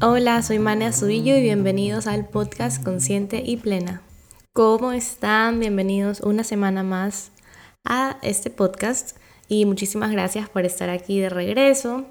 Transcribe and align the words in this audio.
Hola, 0.00 0.42
soy 0.42 0.58
Mane 0.58 0.86
Azubillo 0.86 1.36
y 1.36 1.42
bienvenidos 1.42 2.06
al 2.06 2.28
podcast 2.28 2.82
Consciente 2.82 3.42
y 3.44 3.56
Plena. 3.56 4.02
¿Cómo 4.52 4.92
están? 4.92 5.60
Bienvenidos 5.60 6.20
una 6.20 6.44
semana 6.44 6.82
más 6.82 7.30
a 7.84 8.18
este 8.22 8.50
podcast 8.50 9.16
y 9.48 9.64
muchísimas 9.64 10.10
gracias 10.10 10.48
por 10.48 10.64
estar 10.64 10.90
aquí 10.90 11.20
de 11.20 11.28
regreso. 11.28 12.06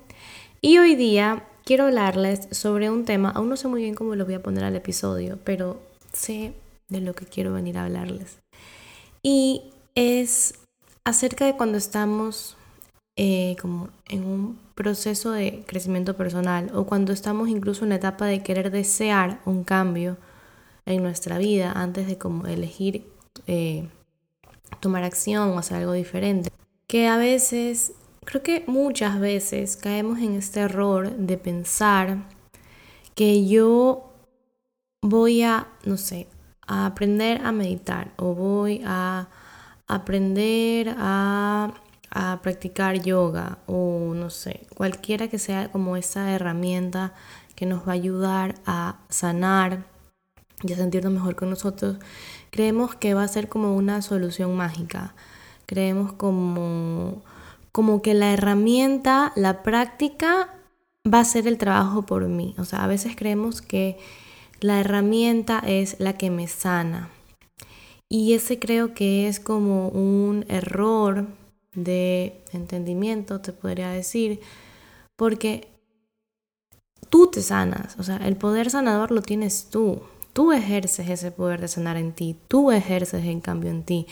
Y 0.62 0.78
hoy 0.78 0.96
día 0.96 1.46
quiero 1.66 1.86
hablarles 1.86 2.48
sobre 2.52 2.90
un 2.90 3.06
tema, 3.06 3.30
aún 3.30 3.50
no 3.50 3.58
sé 3.58 3.68
muy 3.68 3.82
bien 3.82 3.96
cómo 3.96 4.16
lo 4.16 4.26
voy 4.26 4.36
a 4.36 4.44
poner 4.44 4.64
al 4.64 4.76
episodio, 4.76 5.38
pero 5.44 5.82
sé 6.14 6.54
de 6.88 7.02
lo 7.02 7.14
que 7.14 7.26
quiero 7.26 7.54
venir 7.54 7.78
a 7.78 7.86
hablarles. 7.86 8.38
Y 9.22 9.64
es 9.96 10.54
acerca 11.08 11.46
de 11.46 11.56
cuando 11.56 11.78
estamos 11.78 12.58
eh, 13.16 13.56
como 13.62 13.88
en 14.10 14.26
un 14.26 14.60
proceso 14.76 15.32
de 15.32 15.64
crecimiento 15.66 16.18
personal 16.18 16.70
o 16.76 16.86
cuando 16.86 17.14
estamos 17.14 17.48
incluso 17.48 17.86
en 17.86 17.90
la 17.90 17.96
etapa 17.96 18.26
de 18.26 18.44
querer 18.44 18.72
desear 18.72 19.40
un 19.46 19.64
cambio 19.64 20.18
en 20.86 21.02
nuestra 21.02 21.38
vida 21.38 21.72
antes 21.72 22.08
de 22.08 22.18
como 22.18 22.46
elegir 22.46 23.06
eh, 23.48 23.88
tomar 24.82 25.06
acción 25.06 25.50
o 25.52 25.60
hacer 25.60 25.78
algo 25.78 25.94
diferente. 25.94 26.52
Que 26.88 27.08
a 27.08 27.16
veces, 27.16 27.94
creo 28.26 28.44
que 28.44 28.66
muchas 28.68 29.18
veces 29.18 29.78
caemos 29.78 30.20
en 30.20 30.34
este 30.36 30.60
error 30.60 31.10
de 31.16 31.38
pensar 31.38 32.18
que 33.16 33.48
yo 33.48 34.12
voy 35.02 35.42
a, 35.44 35.70
no 35.86 35.96
sé, 35.96 36.28
a 36.68 36.86
aprender 36.86 37.40
a 37.46 37.54
meditar 37.54 38.12
o 38.18 38.36
voy 38.36 38.82
a 38.86 39.30
aprender 39.88 40.96
a, 40.98 41.74
a 42.12 42.40
practicar 42.42 43.02
yoga 43.02 43.60
o 43.66 44.14
no 44.14 44.30
sé, 44.30 44.68
cualquiera 44.76 45.28
que 45.28 45.40
sea 45.40 45.72
como 45.72 45.98
esa 45.98 46.32
herramienta 46.32 47.14
que 47.56 47.66
nos 47.66 47.88
va 47.88 47.92
a 47.92 47.96
ayudar 47.96 48.56
a 48.66 49.00
sanar 49.10 49.86
y 50.64 50.74
a 50.74 50.76
sentirnos 50.76 51.14
mejor 51.14 51.36
con 51.36 51.50
nosotros, 51.50 51.98
creemos 52.52 52.96
que 52.96 53.14
va 53.14 53.24
a 53.24 53.28
ser 53.28 53.50
como 53.50 53.76
una 53.76 54.02
solución 54.02 54.56
mágica. 54.56 55.14
Creemos 55.66 56.14
como, 56.14 57.24
como 57.72 58.02
que 58.02 58.14
la 58.14 58.34
herramienta, 58.34 59.34
la 59.36 59.64
práctica 59.64 60.50
va 61.12 61.20
a 61.20 61.26
ser 61.26 61.48
el 61.48 61.58
trabajo 61.58 62.04
por 62.04 62.28
mí. 62.28 62.56
O 62.58 62.66
sea, 62.66 62.84
a 62.84 62.88
veces 62.88 63.16
creemos 63.16 63.62
que 63.62 63.98
la 64.60 64.80
herramienta 64.80 65.60
es 65.60 66.00
la 66.00 66.14
que 66.14 66.30
me 66.30 66.48
sana. 66.48 67.10
Y 68.10 68.34
ese 68.34 68.60
creo 68.60 68.94
que 68.94 69.28
es 69.28 69.40
como 69.40 69.90
un 69.90 70.46
error 70.48 71.28
de 71.74 72.42
entendimiento, 72.54 73.42
te 73.42 73.54
podría 73.54 73.90
decir, 73.90 74.40
porque 75.16 75.68
tú 77.10 77.28
te 77.28 77.42
sanas, 77.42 77.98
o 78.00 78.04
sea, 78.04 78.18
el 78.18 78.36
poder 78.38 78.70
sanador 78.70 79.12
lo 79.12 79.22
tienes 79.22 79.70
tú. 79.70 80.02
Tú 80.34 80.52
ejerces 80.52 81.10
ese 81.10 81.32
poder 81.32 81.62
de 81.62 81.68
sanar 81.68 81.98
en 81.98 82.14
ti, 82.14 82.36
tú 82.48 82.72
ejerces 82.72 83.26
en 83.26 83.42
cambio 83.42 83.72
en 83.72 83.84
ti. 83.84 84.06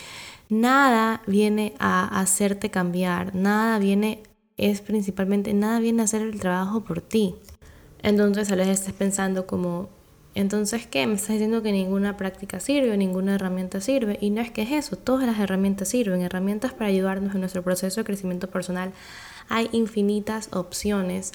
Nada 0.49 1.21
viene 1.27 1.75
a 1.77 2.19
hacerte 2.19 2.71
cambiar, 2.71 3.35
nada 3.35 3.77
viene, 3.77 4.23
es 4.57 4.81
principalmente, 4.81 5.53
nada 5.53 5.79
viene 5.79 6.01
a 6.01 6.05
hacer 6.05 6.23
el 6.23 6.39
trabajo 6.39 6.83
por 6.83 7.01
ti. 7.01 7.35
Entonces 8.01 8.51
a 8.51 8.55
veces 8.55 8.79
estés 8.79 8.93
pensando 8.93 9.45
como, 9.45 9.89
entonces, 10.35 10.85
¿qué? 10.85 11.07
Me 11.07 11.15
estás 11.15 11.29
diciendo 11.29 11.63
que 11.63 11.71
ninguna 11.71 12.17
práctica 12.17 12.59
sirve, 12.59 12.95
ninguna 12.97 13.35
herramienta 13.35 13.81
sirve. 13.81 14.17
Y 14.21 14.29
no 14.29 14.41
es 14.41 14.51
que 14.51 14.63
es 14.63 14.71
eso, 14.71 14.97
todas 14.97 15.25
las 15.25 15.39
herramientas 15.39 15.87
sirven, 15.87 16.21
herramientas 16.21 16.73
para 16.73 16.87
ayudarnos 16.87 17.33
en 17.33 17.39
nuestro 17.39 17.63
proceso 17.63 18.01
de 18.01 18.05
crecimiento 18.05 18.49
personal. 18.49 18.91
Hay 19.49 19.69
infinitas 19.71 20.49
opciones 20.51 21.31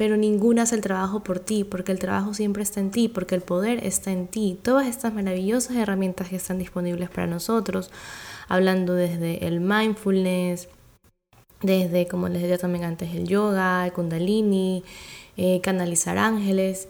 pero 0.00 0.16
ninguna 0.16 0.62
hace 0.62 0.76
el 0.76 0.80
trabajo 0.80 1.22
por 1.22 1.40
ti, 1.40 1.62
porque 1.62 1.92
el 1.92 1.98
trabajo 1.98 2.32
siempre 2.32 2.62
está 2.62 2.80
en 2.80 2.90
ti, 2.90 3.08
porque 3.08 3.34
el 3.34 3.42
poder 3.42 3.84
está 3.86 4.10
en 4.10 4.28
ti. 4.28 4.58
Todas 4.62 4.86
estas 4.86 5.12
maravillosas 5.12 5.76
herramientas 5.76 6.30
que 6.30 6.36
están 6.36 6.56
disponibles 6.58 7.10
para 7.10 7.26
nosotros, 7.26 7.90
hablando 8.48 8.94
desde 8.94 9.46
el 9.46 9.60
mindfulness, 9.60 10.70
desde, 11.60 12.08
como 12.08 12.30
les 12.30 12.40
decía 12.40 12.56
también 12.56 12.84
antes, 12.84 13.14
el 13.14 13.28
yoga, 13.28 13.84
el 13.84 13.92
kundalini, 13.92 14.84
eh, 15.36 15.60
canalizar 15.62 16.16
ángeles, 16.16 16.88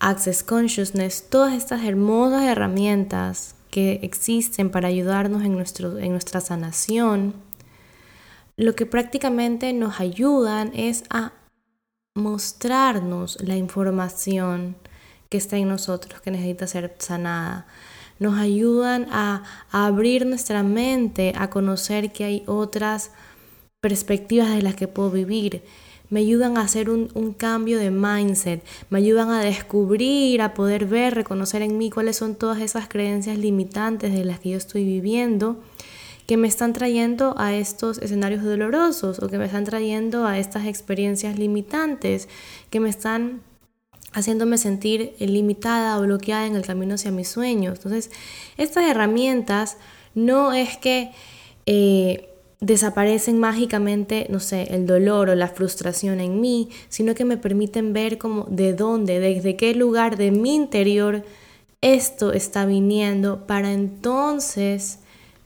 access 0.00 0.42
consciousness, 0.42 1.28
todas 1.28 1.54
estas 1.54 1.84
hermosas 1.84 2.44
herramientas 2.44 3.54
que 3.70 4.00
existen 4.02 4.70
para 4.70 4.88
ayudarnos 4.88 5.44
en, 5.44 5.52
nuestro, 5.52 5.98
en 5.98 6.12
nuestra 6.12 6.40
sanación, 6.40 7.34
lo 8.56 8.74
que 8.74 8.86
prácticamente 8.86 9.72
nos 9.72 10.00
ayudan 10.00 10.72
es 10.74 11.04
a 11.10 11.32
mostrarnos 12.14 13.38
la 13.40 13.56
información 13.56 14.76
que 15.28 15.38
está 15.38 15.56
en 15.56 15.68
nosotros, 15.68 16.20
que 16.20 16.30
necesita 16.30 16.66
ser 16.66 16.94
sanada. 16.98 17.66
Nos 18.18 18.38
ayudan 18.38 19.06
a, 19.10 19.44
abrir 19.70 20.26
nuestra 20.26 20.62
mente, 20.62 21.32
a 21.36 21.50
conocer 21.50 22.12
que 22.12 22.24
hay 22.24 22.42
otras 22.46 23.12
perspectivas 23.80 24.54
de 24.54 24.62
las 24.62 24.74
que 24.74 24.88
puedo 24.88 25.10
vivir. 25.10 25.62
Me 26.10 26.20
ayudan 26.20 26.56
a 26.56 26.62
hacer 26.62 26.90
un, 26.90 27.10
un, 27.14 27.32
cambio 27.32 27.78
de 27.78 27.90
mindset, 27.90 28.64
me 28.90 28.98
ayudan 28.98 29.30
a 29.30 29.42
descubrir, 29.42 30.40
a 30.42 30.54
poder 30.54 30.86
ver, 30.86 31.14
reconocer 31.14 31.62
en 31.62 31.76
mí 31.76 31.90
cuáles 31.90 32.16
son 32.16 32.34
todas 32.34 32.60
esas 32.60 32.88
creencias 32.88 33.36
limitantes 33.38 34.12
de 34.12 34.24
las 34.24 34.40
que 34.40 34.50
yo 34.50 34.56
estoy 34.56 34.84
viviendo 34.84 35.58
que 36.28 36.36
me 36.36 36.46
están 36.46 36.74
trayendo 36.74 37.34
a 37.38 37.54
estos 37.54 37.96
escenarios 37.96 38.44
dolorosos 38.44 39.18
o 39.18 39.28
que 39.28 39.38
me 39.38 39.46
están 39.46 39.64
trayendo 39.64 40.26
a 40.26 40.38
estas 40.38 40.66
experiencias 40.66 41.38
limitantes, 41.38 42.28
que 42.68 42.80
me 42.80 42.90
están 42.90 43.40
haciéndome 44.12 44.58
sentir 44.58 45.14
limitada 45.20 45.98
o 45.98 46.02
bloqueada 46.02 46.44
en 46.44 46.54
el 46.54 46.66
camino 46.66 46.96
hacia 46.96 47.10
mis 47.12 47.28
sueños. 47.28 47.78
Entonces, 47.78 48.10
estas 48.58 48.84
herramientas 48.84 49.78
no 50.14 50.52
es 50.52 50.76
que 50.76 51.12
eh, 51.64 52.28
desaparecen 52.60 53.38
mágicamente, 53.38 54.26
no 54.30 54.40
sé, 54.40 54.74
el 54.74 54.86
dolor 54.86 55.30
o 55.30 55.34
la 55.34 55.48
frustración 55.48 56.20
en 56.20 56.40
mí, 56.40 56.70
sino 56.88 57.14
que 57.14 57.24
me 57.24 57.36
permiten 57.36 57.92
ver 57.92 58.18
como 58.18 58.44
de 58.50 58.72
dónde, 58.72 59.20
desde 59.20 59.56
qué 59.56 59.74
lugar 59.74 60.16
de 60.16 60.30
mi 60.32 60.54
interior 60.54 61.24
esto 61.80 62.32
está 62.32 62.66
viniendo 62.66 63.46
para 63.46 63.72
entonces 63.72 64.98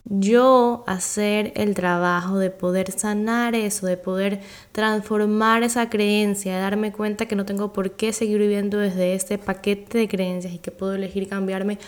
yo 0.05 0.83
hacer 0.87 1.53
el 1.55 1.75
trabajo 1.75 2.39
de 2.39 2.51
poder 2.51 2.91
sanar 2.91 3.55
eso, 3.55 3.87
de 3.87 3.97
poder 3.97 4.41
transformar 4.73 5.63
esa 5.63 5.91
creencia, 5.91 6.55
de 6.55 6.61
darme 6.61 6.91
cuenta 6.91 7.27
que 7.27 7.37
no 7.37 7.45
tengo 7.45 7.73
por 7.73 7.93
qué 7.93 8.13
seguir 8.13 8.39
viviendo 8.39 8.79
desde 8.79 9.15
este 9.15 9.39
paquete 9.39 9.99
de 9.99 10.09
creencias 10.09 10.55
y 10.55 10.59
que 10.59 10.71
puedo 10.71 10.95
elegir 10.95 11.29
cambiarme 11.29 11.79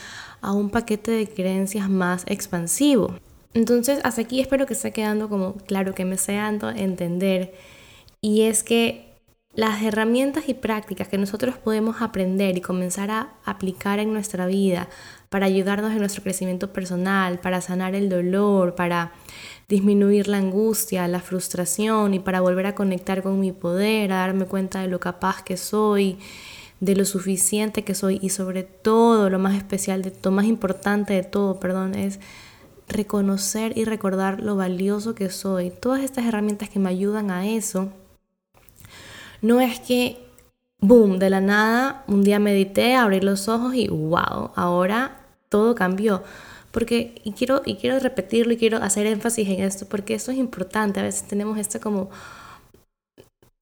a 0.43 0.53
un 0.53 0.71
paquete 0.71 1.11
de 1.11 1.27
creencias 1.27 1.89
más 1.89 2.25
expansivo. 2.29 3.15
Entonces, 3.55 4.01
hasta 4.03 4.23
aquí 4.23 4.41
espero 4.41 4.67
que 4.67 4.75
esté 4.75 4.93
quedando 4.93 5.29
como 5.29 5.55
claro, 5.55 5.95
que 5.95 6.05
me 6.05 6.19
sea 6.19 6.43
dando 6.43 6.69
a 6.69 6.77
entender. 6.77 7.55
Y 8.21 8.43
es 8.43 8.63
que 8.65 9.15
las 9.55 9.83
herramientas 9.83 10.49
y 10.49 10.55
prácticas 10.55 11.07
que 11.07 11.17
nosotros 11.17 11.57
podemos 11.57 12.03
aprender 12.03 12.57
y 12.57 12.61
comenzar 12.61 13.13
a 13.13 13.35
aplicar 13.45 14.01
en 14.01 14.13
nuestra 14.13 14.47
vida 14.47 14.89
para 15.29 15.47
ayudarnos 15.47 15.93
en 15.93 15.99
nuestro 15.99 16.25
crecimiento 16.25 16.73
personal, 16.73 17.39
para 17.39 17.61
sanar 17.61 17.95
el 17.95 18.09
dolor, 18.09 18.75
para 18.75 19.13
disminuir 19.69 20.27
la 20.27 20.39
angustia, 20.39 21.07
la 21.07 21.21
frustración 21.21 22.15
y 22.15 22.19
para 22.19 22.41
volver 22.41 22.67
a 22.67 22.75
conectar 22.75 23.23
con 23.23 23.39
mi 23.39 23.53
poder, 23.53 24.13
a 24.13 24.17
darme 24.17 24.47
cuenta 24.47 24.81
de 24.81 24.89
lo 24.89 24.99
capaz 24.99 25.43
que 25.43 25.57
soy, 25.57 26.19
de 26.81 26.97
lo 26.97 27.05
suficiente 27.05 27.85
que 27.85 27.95
soy 27.95 28.19
y 28.21 28.31
sobre 28.31 28.65
todo 28.65 29.31
lo 29.31 29.39
más 29.39 29.55
especial, 29.57 30.03
de, 30.03 30.13
lo 30.23 30.33
más 30.33 30.47
importante 30.47 31.15
de 31.15 31.23
todo, 31.23 31.61
perdón, 31.61 31.95
es 31.95 32.19
reconocer 32.89 33.77
y 33.77 33.85
recordar 33.85 34.41
lo 34.41 34.57
valioso 34.57 35.15
que 35.15 35.31
soy. 35.31 35.71
Todas 35.71 36.03
estas 36.03 36.27
herramientas 36.27 36.69
que 36.69 36.79
me 36.79 36.91
ayudan 36.91 37.31
a 37.31 37.47
eso, 37.49 37.91
no 39.43 39.61
es 39.61 39.81
que, 39.81 40.19
boom, 40.79 41.19
de 41.19 41.31
la 41.31 41.41
nada, 41.41 42.05
un 42.07 42.25
día 42.25 42.39
medité, 42.39 42.95
abrí 42.95 43.21
los 43.21 43.49
ojos 43.49 43.75
y 43.75 43.89
wow, 43.89 44.51
ahora 44.55 45.21
todo 45.49 45.75
cambió. 45.75 46.23
Porque, 46.73 47.21
y 47.23 47.33
quiero, 47.33 47.63
y 47.65 47.77
quiero 47.77 48.01
repetirlo 48.01 48.53
y 48.53 48.57
quiero 48.57 48.79
hacer 48.79 49.07
énfasis 49.07 49.49
en 49.49 49.63
esto, 49.63 49.87
porque 49.87 50.15
esto 50.15 50.33
es 50.33 50.39
importante. 50.39 50.99
A 50.99 51.05
veces 51.05 51.29
tenemos 51.29 51.59
esta 51.59 51.79
como 51.79 52.11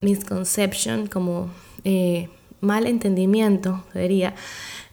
misconception, 0.01 1.07
como 1.07 1.49
eh, 1.83 2.29
mal 2.61 2.87
entendimiento, 2.87 3.83
diría, 3.93 4.35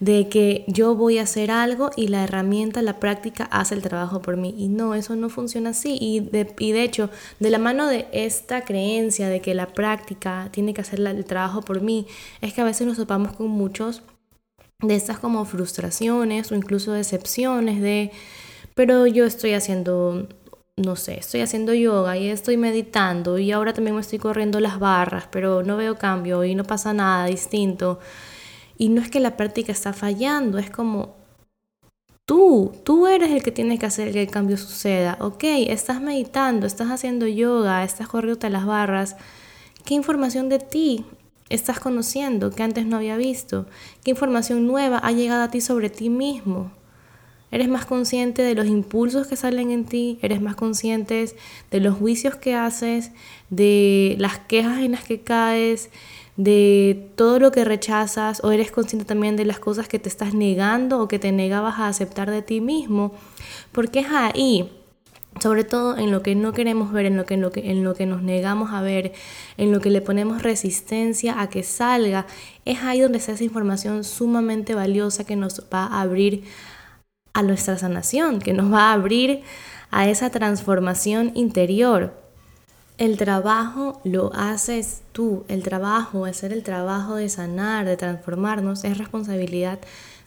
de 0.00 0.30
que 0.30 0.64
yo 0.66 0.94
voy 0.94 1.18
a 1.18 1.22
hacer 1.22 1.50
algo 1.50 1.90
y 1.94 2.08
la 2.08 2.24
herramienta, 2.24 2.80
la 2.80 2.98
práctica 2.98 3.44
hace 3.44 3.74
el 3.74 3.82
trabajo 3.82 4.22
por 4.22 4.38
mí. 4.38 4.54
Y 4.56 4.68
no, 4.68 4.94
eso 4.94 5.14
no 5.14 5.28
funciona 5.28 5.70
así. 5.70 5.98
Y 6.00 6.20
de, 6.20 6.54
y 6.58 6.72
de 6.72 6.82
hecho, 6.82 7.10
de 7.38 7.50
la 7.50 7.58
mano 7.58 7.86
de 7.86 8.08
esta 8.12 8.64
creencia 8.64 9.28
de 9.28 9.40
que 9.40 9.54
la 9.54 9.66
práctica 9.66 10.48
tiene 10.52 10.72
que 10.72 10.80
hacer 10.80 11.00
el 11.00 11.24
trabajo 11.26 11.60
por 11.60 11.82
mí, 11.82 12.06
es 12.40 12.54
que 12.54 12.62
a 12.62 12.64
veces 12.64 12.86
nos 12.86 12.96
topamos 12.96 13.32
con 13.34 13.48
muchos 13.48 14.02
de 14.80 14.94
estas 14.96 15.18
como 15.18 15.44
frustraciones 15.44 16.50
o 16.50 16.54
incluso 16.54 16.92
decepciones 16.92 17.82
de, 17.82 18.10
pero 18.74 19.06
yo 19.06 19.26
estoy 19.26 19.52
haciendo 19.52 20.26
no 20.76 20.96
sé, 20.96 21.18
estoy 21.18 21.42
haciendo 21.42 21.74
yoga 21.74 22.16
y 22.16 22.28
estoy 22.28 22.56
meditando 22.56 23.38
y 23.38 23.52
ahora 23.52 23.74
también 23.74 23.94
me 23.94 24.00
estoy 24.00 24.18
corriendo 24.18 24.60
las 24.60 24.78
barras, 24.78 25.28
pero 25.30 25.62
no 25.62 25.76
veo 25.76 25.96
cambio 25.96 26.42
y 26.44 26.54
no 26.54 26.64
pasa 26.64 26.94
nada 26.94 27.26
distinto. 27.26 28.00
Y 28.80 28.88
no 28.88 29.02
es 29.02 29.10
que 29.10 29.20
la 29.20 29.36
práctica 29.36 29.72
está 29.72 29.92
fallando, 29.92 30.56
es 30.56 30.70
como 30.70 31.14
tú, 32.24 32.72
tú 32.82 33.06
eres 33.06 33.30
el 33.30 33.42
que 33.42 33.52
tiene 33.52 33.78
que 33.78 33.84
hacer 33.84 34.10
que 34.10 34.22
el 34.22 34.30
cambio 34.30 34.56
suceda. 34.56 35.18
Ok, 35.20 35.44
estás 35.44 36.00
meditando, 36.00 36.66
estás 36.66 36.88
haciendo 36.88 37.26
yoga, 37.26 37.84
estás 37.84 38.08
corriendo 38.08 38.48
las 38.48 38.64
barras. 38.64 39.16
¿Qué 39.84 39.92
información 39.92 40.48
de 40.48 40.60
ti 40.60 41.04
estás 41.50 41.78
conociendo 41.78 42.52
que 42.52 42.62
antes 42.62 42.86
no 42.86 42.96
había 42.96 43.18
visto? 43.18 43.66
¿Qué 44.02 44.12
información 44.12 44.66
nueva 44.66 44.96
ha 44.96 45.12
llegado 45.12 45.42
a 45.42 45.50
ti 45.50 45.60
sobre 45.60 45.90
ti 45.90 46.08
mismo? 46.08 46.72
Eres 47.50 47.68
más 47.68 47.84
consciente 47.84 48.40
de 48.40 48.54
los 48.54 48.66
impulsos 48.66 49.26
que 49.26 49.36
salen 49.36 49.72
en 49.72 49.84
ti, 49.84 50.18
eres 50.22 50.40
más 50.40 50.54
consciente 50.54 51.26
de 51.70 51.80
los 51.80 51.98
juicios 51.98 52.36
que 52.36 52.54
haces, 52.54 53.10
de 53.50 54.14
las 54.18 54.38
quejas 54.38 54.78
en 54.78 54.92
las 54.92 55.04
que 55.04 55.20
caes, 55.20 55.90
de 56.42 57.10
todo 57.16 57.38
lo 57.38 57.52
que 57.52 57.66
rechazas 57.66 58.42
o 58.42 58.50
eres 58.50 58.70
consciente 58.70 59.04
también 59.04 59.36
de 59.36 59.44
las 59.44 59.58
cosas 59.58 59.88
que 59.88 59.98
te 59.98 60.08
estás 60.08 60.32
negando 60.32 60.98
o 60.98 61.06
que 61.06 61.18
te 61.18 61.32
negabas 61.32 61.78
a 61.78 61.88
aceptar 61.88 62.30
de 62.30 62.40
ti 62.40 62.62
mismo, 62.62 63.12
porque 63.72 64.00
es 64.00 64.06
ahí, 64.10 64.72
sobre 65.38 65.64
todo 65.64 65.98
en 65.98 66.10
lo 66.10 66.22
que 66.22 66.34
no 66.34 66.54
queremos 66.54 66.92
ver, 66.92 67.04
en 67.04 67.18
lo 67.18 67.26
que, 67.26 67.34
en 67.34 67.42
lo 67.42 67.50
que, 67.52 67.70
en 67.70 67.84
lo 67.84 67.94
que 67.94 68.06
nos 68.06 68.22
negamos 68.22 68.72
a 68.72 68.80
ver, 68.80 69.12
en 69.58 69.70
lo 69.70 69.80
que 69.80 69.90
le 69.90 70.00
ponemos 70.00 70.42
resistencia 70.42 71.42
a 71.42 71.50
que 71.50 71.62
salga, 71.62 72.26
es 72.64 72.82
ahí 72.84 73.00
donde 73.00 73.18
está 73.18 73.32
esa 73.32 73.44
información 73.44 74.02
sumamente 74.02 74.74
valiosa 74.74 75.24
que 75.24 75.36
nos 75.36 75.66
va 75.72 75.84
a 75.84 76.00
abrir 76.00 76.44
a 77.34 77.42
nuestra 77.42 77.76
sanación, 77.76 78.38
que 78.38 78.54
nos 78.54 78.72
va 78.72 78.90
a 78.90 78.92
abrir 78.94 79.42
a 79.90 80.08
esa 80.08 80.30
transformación 80.30 81.32
interior. 81.34 82.14
El 83.00 83.16
trabajo 83.16 83.98
lo 84.04 84.30
haces 84.34 85.00
tú, 85.12 85.44
el 85.48 85.62
trabajo, 85.62 86.26
hacer 86.26 86.52
el 86.52 86.62
trabajo 86.62 87.14
de 87.14 87.30
sanar, 87.30 87.86
de 87.86 87.96
transformarnos, 87.96 88.84
es 88.84 88.98
responsabilidad 88.98 89.78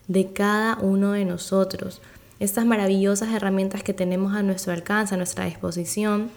de 0.07 0.33
cada 0.33 0.79
uno 0.79 1.11
de 1.11 1.23
nosotros. 1.23 2.01
Estas 2.39 2.65
maravillosas 2.65 3.31
herramientas 3.31 3.83
que 3.83 3.93
tenemos 3.93 4.33
a 4.33 4.41
nuestro 4.41 4.73
alcance, 4.73 5.13
a 5.13 5.19
nuestra 5.19 5.45
disposición, 5.45 6.31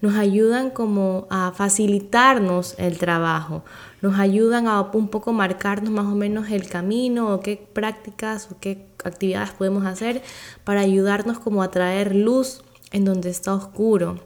nos 0.00 0.16
ayudan 0.16 0.70
como 0.70 1.28
a 1.30 1.52
facilitarnos 1.52 2.74
el 2.78 2.98
trabajo, 2.98 3.62
nos 4.02 4.18
ayudan 4.18 4.66
a 4.66 4.80
un 4.80 5.06
poco 5.06 5.32
marcarnos 5.32 5.92
más 5.92 6.06
o 6.06 6.16
menos 6.16 6.50
el 6.50 6.68
camino 6.68 7.32
o 7.32 7.38
qué 7.38 7.64
prácticas 7.72 8.50
o 8.50 8.56
qué 8.58 8.88
actividades 9.04 9.52
podemos 9.52 9.86
hacer 9.86 10.20
para 10.64 10.80
ayudarnos 10.80 11.38
como 11.38 11.62
a 11.62 11.70
traer 11.70 12.16
luz 12.16 12.64
en 12.90 13.04
donde 13.04 13.30
está 13.30 13.54
oscuro, 13.54 14.18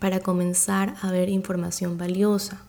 para 0.00 0.18
comenzar 0.20 0.96
a 1.02 1.12
ver 1.12 1.28
información 1.28 1.96
valiosa. 1.96 2.64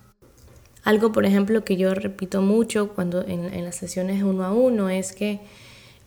Algo, 0.84 1.12
por 1.12 1.26
ejemplo, 1.26 1.64
que 1.64 1.78
yo 1.78 1.94
repito 1.96 2.42
mucho 2.42 2.90
cuando 2.90 3.22
en, 3.26 3.64
las 3.64 3.76
sesiones 3.76 4.22
uno 4.22 4.44
a 4.44 4.52
uno 4.52 4.90
es 4.90 5.14
que 5.14 5.40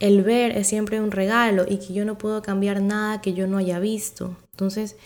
el 0.00 0.23
ver 0.23 0.56
es 0.56 0.67
siempre 0.67 1.00
un 1.00 1.11
regalo 1.11 1.65
y 1.69 1.79
que 1.79 1.94
yo 1.94 2.05
no 2.05 2.19
puedo 2.19 2.43
cambiar 2.43 2.82
nada 2.82 3.21
que 3.21 3.35
yo 3.35 3.47
no 3.47 3.59
haya 3.59 3.79
visto. 3.79 4.37
Entonces, 4.53 4.97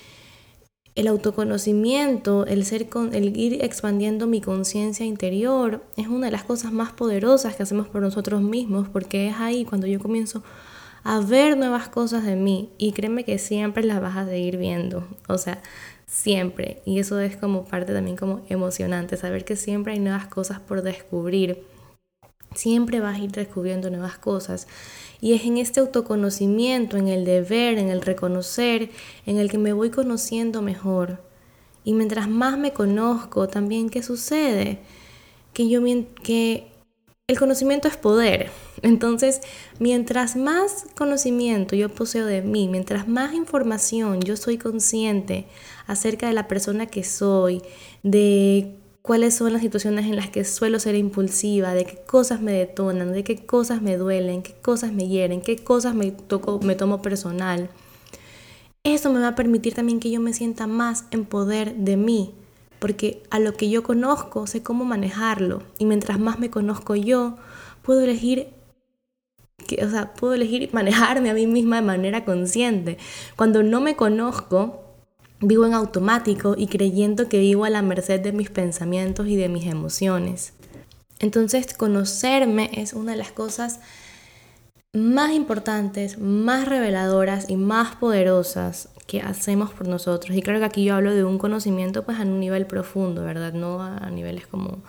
el 0.94 1.06
autoconocimiento, 1.06 2.46
el, 2.46 2.64
ser 2.64 2.88
con, 2.88 3.14
el 3.14 3.36
ir 3.36 3.62
expandiendo 3.62 4.26
mi 4.26 4.40
conciencia 4.40 5.06
interior, 5.06 5.84
es 5.96 6.08
una 6.08 6.26
de 6.26 6.32
las 6.32 6.44
cosas 6.44 6.72
más 6.72 6.92
poderosas 6.92 7.54
que 7.54 7.62
hacemos 7.62 7.88
por 7.88 8.00
nosotros 8.00 8.42
mismos, 8.42 8.88
porque 8.88 9.28
es 9.28 9.36
ahí 9.36 9.64
cuando 9.64 9.86
yo 9.86 10.00
comienzo 10.00 10.42
a 11.04 11.20
ver 11.20 11.56
nuevas 11.56 11.88
cosas 11.88 12.24
de 12.24 12.36
mí 12.36 12.70
y 12.78 12.92
créeme 12.92 13.24
que 13.24 13.38
siempre 13.38 13.84
las 13.84 14.00
vas 14.00 14.16
a 14.16 14.26
seguir 14.26 14.56
viendo, 14.56 15.06
o 15.28 15.38
sea, 15.38 15.62
siempre. 16.08 16.82
Y 16.84 16.98
eso 16.98 17.20
es 17.20 17.36
como 17.36 17.66
parte 17.66 17.92
también 17.92 18.16
como 18.16 18.44
emocionante, 18.48 19.16
saber 19.16 19.44
que 19.44 19.54
siempre 19.54 19.92
hay 19.92 20.00
nuevas 20.00 20.26
cosas 20.26 20.58
por 20.58 20.82
descubrir. 20.82 21.62
Siempre 22.54 22.98
vas 22.98 23.20
a 23.20 23.22
ir 23.22 23.30
descubriendo 23.30 23.90
nuevas 23.90 24.18
cosas. 24.18 24.66
Y 25.20 25.34
es 25.34 25.44
en 25.44 25.58
este 25.58 25.80
autoconocimiento, 25.80 26.96
en 26.96 27.08
el 27.08 27.24
deber, 27.24 27.78
en 27.78 27.90
el 27.90 28.00
reconocer, 28.00 28.90
en 29.26 29.36
el 29.36 29.50
que 29.50 29.58
me 29.58 29.72
voy 29.72 29.90
conociendo 29.90 30.62
mejor. 30.62 31.22
Y 31.84 31.92
mientras 31.92 32.28
más 32.28 32.58
me 32.58 32.72
conozco, 32.72 33.46
también, 33.48 33.90
¿qué 33.90 34.02
sucede? 34.02 34.78
Que 35.52 35.68
yo 35.68 35.82
que 36.22 36.68
el 37.26 37.38
conocimiento 37.38 37.88
es 37.88 37.96
poder. 37.96 38.50
Entonces, 38.82 39.42
mientras 39.78 40.36
más 40.36 40.86
conocimiento 40.96 41.76
yo 41.76 41.90
poseo 41.90 42.24
de 42.24 42.40
mí, 42.40 42.68
mientras 42.68 43.08
más 43.08 43.34
información 43.34 44.20
yo 44.20 44.36
soy 44.36 44.56
consciente 44.56 45.46
acerca 45.88 46.28
de 46.28 46.34
la 46.34 46.46
persona 46.46 46.86
que 46.86 47.02
soy, 47.02 47.62
de 48.04 48.76
cuáles 49.02 49.34
son 49.34 49.52
las 49.54 49.62
situaciones 49.62 50.04
en 50.04 50.16
las 50.16 50.28
que 50.28 50.44
suelo 50.44 50.78
ser 50.78 50.94
impulsiva, 50.94 51.72
de 51.72 51.86
qué 51.86 51.98
cosas 52.06 52.42
me 52.42 52.52
detonan, 52.52 53.12
de 53.12 53.24
qué 53.24 53.44
cosas 53.44 53.80
me 53.80 53.96
duelen, 53.96 54.42
qué 54.42 54.52
cosas 54.52 54.92
me 54.92 55.08
hieren, 55.08 55.40
qué 55.40 55.56
cosas 55.56 55.94
me, 55.94 56.10
toco, 56.12 56.60
me 56.60 56.74
tomo 56.74 57.00
personal. 57.00 57.70
Eso 58.84 59.10
me 59.10 59.20
va 59.20 59.28
a 59.28 59.34
permitir 59.34 59.74
también 59.74 59.98
que 59.98 60.10
yo 60.10 60.20
me 60.20 60.34
sienta 60.34 60.66
más 60.66 61.06
en 61.10 61.24
poder 61.24 61.74
de 61.74 61.96
mí, 61.96 62.34
porque 62.78 63.22
a 63.30 63.38
lo 63.38 63.54
que 63.54 63.70
yo 63.70 63.82
conozco 63.82 64.46
sé 64.46 64.62
cómo 64.62 64.84
manejarlo 64.84 65.62
y 65.78 65.86
mientras 65.86 66.20
más 66.20 66.38
me 66.38 66.50
conozco 66.50 66.94
yo, 66.94 67.36
puedo 67.82 68.02
elegir 68.02 68.48
que, 69.66 69.84
o 69.84 69.90
sea, 69.90 70.12
puedo 70.12 70.34
elegir 70.34 70.68
manejarme 70.74 71.30
a 71.30 71.34
mí 71.34 71.46
misma 71.46 71.76
de 71.76 71.82
manera 71.82 72.26
consciente. 72.26 72.98
Cuando 73.36 73.62
no 73.62 73.80
me 73.80 73.96
conozco, 73.96 74.87
Vivo 75.40 75.66
en 75.66 75.74
automático 75.74 76.54
y 76.58 76.66
creyendo 76.66 77.28
que 77.28 77.38
vivo 77.38 77.64
a 77.64 77.70
la 77.70 77.82
merced 77.82 78.20
de 78.20 78.32
mis 78.32 78.50
pensamientos 78.50 79.28
y 79.28 79.36
de 79.36 79.48
mis 79.48 79.66
emociones. 79.66 80.52
Entonces, 81.20 81.74
conocerme 81.74 82.70
es 82.74 82.92
una 82.92 83.12
de 83.12 83.18
las 83.18 83.32
cosas 83.32 83.80
más 84.92 85.32
importantes, 85.32 86.18
más 86.18 86.66
reveladoras 86.66 87.50
y 87.50 87.56
más 87.56 87.96
poderosas 87.96 88.88
que 89.06 89.20
hacemos 89.20 89.70
por 89.70 89.86
nosotros. 89.86 90.36
Y 90.36 90.42
claro 90.42 90.58
que 90.58 90.64
aquí 90.64 90.84
yo 90.84 90.94
hablo 90.94 91.14
de 91.14 91.24
un 91.24 91.38
conocimiento 91.38 92.04
pues 92.04 92.18
a 92.18 92.22
un 92.22 92.40
nivel 92.40 92.66
profundo, 92.66 93.24
¿verdad? 93.24 93.52
No 93.52 93.82
a 93.82 94.10
niveles 94.10 94.46
como 94.46 94.82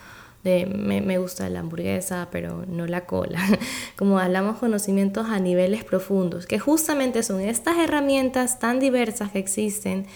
de 0.43 0.65
me, 0.65 1.01
me 1.01 1.17
gusta 1.17 1.49
la 1.49 1.59
hamburguesa, 1.59 2.29
pero 2.31 2.65
no 2.67 2.87
la 2.87 3.05
cola. 3.05 3.41
Como 3.97 4.19
hablamos 4.19 4.57
conocimientos 4.57 5.27
a 5.27 5.39
niveles 5.39 5.83
profundos, 5.83 6.45
que 6.45 6.59
justamente 6.59 7.23
son 7.23 7.41
estas 7.41 7.77
herramientas 7.77 8.59
tan 8.59 8.79
diversas 8.79 9.31
que 9.31 9.39
existen 9.39 10.07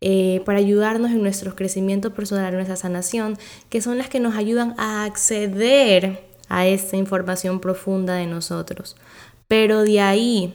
eh, 0.00 0.40
para 0.46 0.58
ayudarnos 0.58 1.10
en 1.10 1.22
nuestro 1.22 1.54
crecimiento 1.54 2.14
personal, 2.14 2.48
en 2.48 2.54
nuestra 2.54 2.76
sanación, 2.76 3.36
que 3.68 3.82
son 3.82 3.98
las 3.98 4.08
que 4.08 4.20
nos 4.20 4.34
ayudan 4.34 4.74
a 4.78 5.04
acceder 5.04 6.24
a 6.48 6.66
esta 6.66 6.96
información 6.96 7.60
profunda 7.60 8.14
de 8.14 8.26
nosotros. 8.26 8.96
Pero 9.46 9.82
de 9.82 10.00
ahí, 10.00 10.54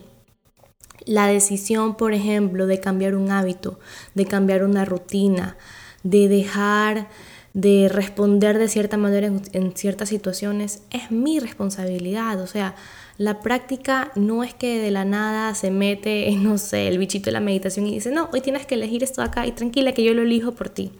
la 1.05 1.27
decisión, 1.27 1.95
por 1.95 2.13
ejemplo, 2.13 2.65
de 2.65 2.79
cambiar 2.79 3.15
un 3.15 3.31
hábito, 3.31 3.79
de 4.13 4.25
cambiar 4.25 4.63
una 4.63 4.85
rutina, 4.85 5.57
de 6.03 6.27
dejar 6.27 7.07
de 7.55 7.87
responder 7.87 8.59
de 8.59 8.67
cierta 8.67 8.97
manera 8.97 9.27
en, 9.27 9.75
ciertas 9.77 10.09
situaciones, 10.09 10.83
es 10.91 11.09
mi 11.09 11.39
responsabilidad. 11.39 12.41
O 12.41 12.47
sea, 12.47 12.75
la 13.17 13.39
práctica 13.39 14.11
no 14.15 14.43
es 14.43 14.53
que 14.53 14.77
de 14.79 14.91
la 14.91 15.05
nada 15.05 15.55
se 15.55 15.71
mete, 15.71 16.29
no 16.37 16.57
sé, 16.57 16.89
el 16.89 16.97
bichito 16.97 17.25
de 17.25 17.31
la 17.31 17.39
meditación 17.39 17.87
y 17.87 17.93
dice, 17.93 18.11
no, 18.11 18.29
hoy 18.33 18.41
tienes 18.41 18.65
que 18.65 18.75
elegir 18.75 19.03
esto 19.03 19.21
acá 19.21 19.47
y 19.47 19.53
tranquila 19.53 19.93
que 19.93 20.03
yo 20.03 20.13
lo 20.13 20.23
elijo 20.23 20.51
por 20.51 20.67
ti. 20.67 20.91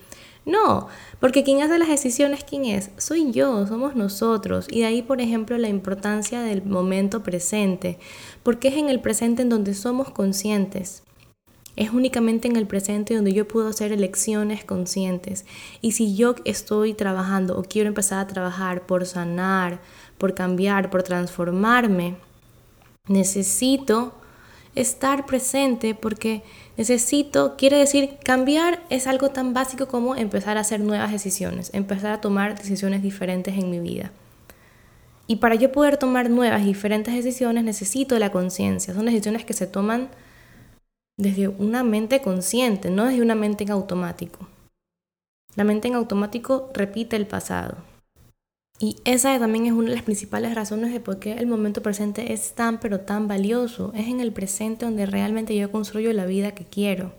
No, 0.45 0.87
porque 1.19 1.43
quien 1.43 1.61
hace 1.61 1.77
las 1.77 1.89
decisiones, 1.89 2.45
¿quién 2.45 2.65
es? 2.65 2.91
Soy 2.97 3.31
yo, 3.31 3.67
somos 3.67 3.95
nosotros. 3.95 4.67
Y 4.69 4.81
de 4.81 4.85
ahí, 4.85 5.01
por 5.01 5.19
ejemplo, 5.19 5.57
la 5.57 5.67
importancia 5.67 6.39
del 6.41 6.63
momento 6.63 7.21
presente, 7.21 7.97
porque 8.43 8.69
es 8.69 8.75
en 8.75 8.89
el 8.89 9.01
presente 9.01 9.41
en 9.41 9.49
donde 9.49 9.73
somos 9.73 10.11
conscientes. 10.11 11.03
Es 11.75 11.91
únicamente 11.91 12.47
en 12.47 12.55
el 12.55 12.67
presente 12.67 13.15
donde 13.15 13.33
yo 13.33 13.47
puedo 13.47 13.67
hacer 13.67 13.91
elecciones 13.91 14.63
conscientes. 14.63 15.45
Y 15.81 15.91
si 15.91 16.15
yo 16.15 16.35
estoy 16.45 16.93
trabajando 16.93 17.57
o 17.57 17.63
quiero 17.63 17.89
empezar 17.89 18.19
a 18.19 18.27
trabajar 18.27 18.85
por 18.85 19.05
sanar, 19.05 19.81
por 20.17 20.33
cambiar, 20.33 20.89
por 20.89 21.03
transformarme, 21.03 22.15
necesito 23.07 24.13
estar 24.75 25.25
presente 25.25 25.95
porque 25.95 26.43
necesito, 26.77 27.55
quiere 27.57 27.77
decir, 27.77 28.17
cambiar 28.23 28.81
es 28.89 29.07
algo 29.07 29.29
tan 29.29 29.53
básico 29.53 29.87
como 29.87 30.15
empezar 30.15 30.57
a 30.57 30.61
hacer 30.61 30.81
nuevas 30.81 31.11
decisiones, 31.11 31.71
empezar 31.73 32.11
a 32.11 32.21
tomar 32.21 32.57
decisiones 32.57 33.01
diferentes 33.01 33.57
en 33.57 33.69
mi 33.69 33.79
vida. 33.79 34.11
Y 35.27 35.37
para 35.37 35.55
yo 35.55 35.71
poder 35.71 35.97
tomar 35.97 36.29
nuevas 36.29 36.61
y 36.61 36.65
diferentes 36.65 37.13
decisiones 37.13 37.63
necesito 37.63 38.19
la 38.19 38.31
conciencia. 38.31 38.93
Son 38.93 39.05
decisiones 39.05 39.43
que 39.43 39.53
se 39.53 39.65
toman 39.65 40.09
desde 41.17 41.47
una 41.47 41.83
mente 41.83 42.21
consciente, 42.21 42.89
no 42.89 43.05
desde 43.05 43.21
una 43.21 43.35
mente 43.35 43.63
en 43.63 43.71
automático. 43.71 44.47
La 45.55 45.63
mente 45.63 45.87
en 45.87 45.95
automático 45.95 46.69
repite 46.73 47.15
el 47.15 47.27
pasado. 47.27 47.77
Y 48.77 48.97
esa 49.05 49.39
también 49.39 49.65
es 49.65 49.71
una 49.71 49.89
de 49.89 49.95
las 49.95 50.03
principales 50.03 50.53
razones 50.53 50.91
de 50.91 50.99
por 50.99 51.19
qué 51.19 51.33
el 51.33 51.47
momento 51.47 51.81
presente 51.81 52.33
es 52.33 52.53
tan 52.55 52.79
pero 52.81 52.99
tan 52.99 53.27
valioso. 53.27 53.93
Es 53.95 54.07
en 54.07 54.19
el 54.19 54.33
presente 54.33 54.85
donde 54.85 55.05
realmente 55.05 55.55
yo 55.55 55.71
construyo 55.71 56.11
la 56.11 56.25
vida 56.25 56.53
que 56.53 56.65
quiero. 56.65 57.13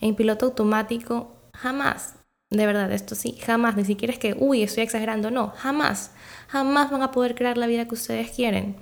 en 0.00 0.16
piloto 0.16 0.46
automático, 0.46 1.30
jamás. 1.54 2.14
De 2.50 2.66
verdad, 2.66 2.90
esto 2.92 3.14
sí, 3.14 3.36
jamás. 3.40 3.76
Ni 3.76 3.84
siquiera 3.84 4.12
es 4.12 4.18
que, 4.18 4.34
uy, 4.38 4.62
estoy 4.62 4.82
exagerando. 4.84 5.30
No, 5.30 5.52
jamás. 5.56 6.12
Jamás 6.48 6.90
van 6.90 7.02
a 7.02 7.12
poder 7.12 7.34
crear 7.34 7.56
la 7.58 7.66
vida 7.66 7.86
que 7.86 7.94
ustedes 7.94 8.30
quieren. 8.30 8.76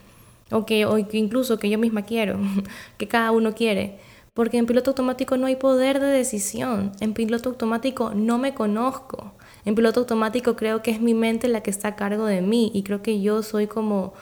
O 0.51 0.65
que, 0.67 0.87
o 0.87 0.97
incluso 0.99 1.59
que 1.59 1.69
yo 1.71 1.79
misma 1.79 2.03
quiero. 2.03 2.39
que 2.99 3.09
cada 3.09 3.33
uno 3.33 3.55
quiere. 3.55 3.99
Porque 4.35 4.59
en 4.59 4.67
piloto 4.67 4.91
automático 4.91 5.37
no 5.37 5.47
hay 5.47 5.57
poder 5.57 6.01
de 6.01 6.07
decisión. 6.07 6.93
En 7.01 7.15
piloto 7.15 7.49
automático 7.51 8.13
no 8.15 8.39
me 8.39 8.55
conozco. 8.55 9.33
En 9.65 9.75
piloto 9.75 10.01
automático 10.01 10.57
creo 10.57 10.83
que 10.83 10.91
es 10.91 11.01
mi 11.01 11.15
mente 11.15 11.49
la 11.49 11.63
que 11.63 11.71
está 11.71 11.89
a 11.89 11.97
cargo 11.97 12.27
de 12.27 12.41
mí. 12.41 12.71
Y 12.75 12.83
creo 12.83 13.03
que 13.03 13.21
yo 13.21 13.43
soy 13.43 13.67
como 13.67 14.15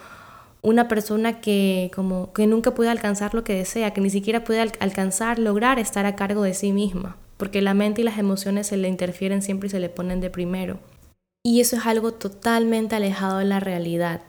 una 0.61 0.87
persona 0.87 1.39
que, 1.41 1.91
como, 1.95 2.33
que 2.33 2.47
nunca 2.47 2.73
puede 2.73 2.89
alcanzar 2.89 3.33
lo 3.33 3.43
que 3.43 3.55
desea, 3.55 3.93
que 3.93 4.01
ni 4.01 4.09
siquiera 4.09 4.43
puede 4.43 4.61
alcanzar, 4.79 5.39
lograr 5.39 5.79
estar 5.79 6.05
a 6.05 6.15
cargo 6.15 6.43
de 6.43 6.53
sí 6.53 6.73
misma, 6.73 7.17
porque 7.37 7.61
la 7.61 7.73
mente 7.73 8.01
y 8.01 8.03
las 8.03 8.17
emociones 8.17 8.67
se 8.67 8.77
le 8.77 8.89
interfieren 8.89 9.41
siempre 9.41 9.67
y 9.67 9.69
se 9.69 9.79
le 9.79 9.89
ponen 9.89 10.19
de 10.19 10.29
primero. 10.29 10.79
Y 11.43 11.61
eso 11.61 11.77
es 11.77 11.85
algo 11.85 12.13
totalmente 12.13 12.95
alejado 12.95 13.37
de 13.37 13.45
la 13.45 13.61
realidad. 13.61 14.21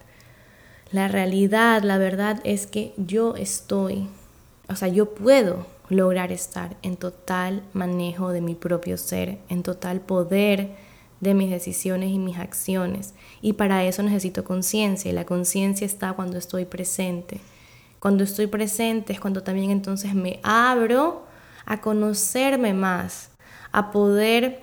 La 0.92 1.08
realidad, 1.08 1.82
la 1.82 1.98
verdad 1.98 2.40
es 2.44 2.66
que 2.66 2.94
yo 2.96 3.34
estoy, 3.34 4.08
o 4.70 4.76
sea, 4.76 4.88
yo 4.88 5.14
puedo 5.14 5.66
lograr 5.88 6.32
estar 6.32 6.76
en 6.82 6.96
total 6.96 7.62
manejo 7.72 8.30
de 8.30 8.40
mi 8.40 8.54
propio 8.54 8.96
ser, 8.96 9.38
en 9.48 9.62
total 9.62 10.00
poder 10.00 10.70
de 11.20 11.34
mis 11.34 11.50
decisiones 11.50 12.10
y 12.10 12.18
mis 12.18 12.38
acciones. 12.38 13.14
Y 13.42 13.54
para 13.54 13.84
eso 13.84 14.02
necesito 14.02 14.44
conciencia 14.44 15.10
y 15.10 15.14
la 15.14 15.26
conciencia 15.26 15.84
está 15.84 16.12
cuando 16.12 16.38
estoy 16.38 16.64
presente. 16.64 17.40
Cuando 17.98 18.24
estoy 18.24 18.46
presente 18.46 19.12
es 19.12 19.20
cuando 19.20 19.42
también 19.42 19.70
entonces 19.70 20.14
me 20.14 20.40
abro 20.42 21.24
a 21.66 21.80
conocerme 21.80 22.72
más, 22.72 23.30
a 23.72 23.90
poder 23.90 24.60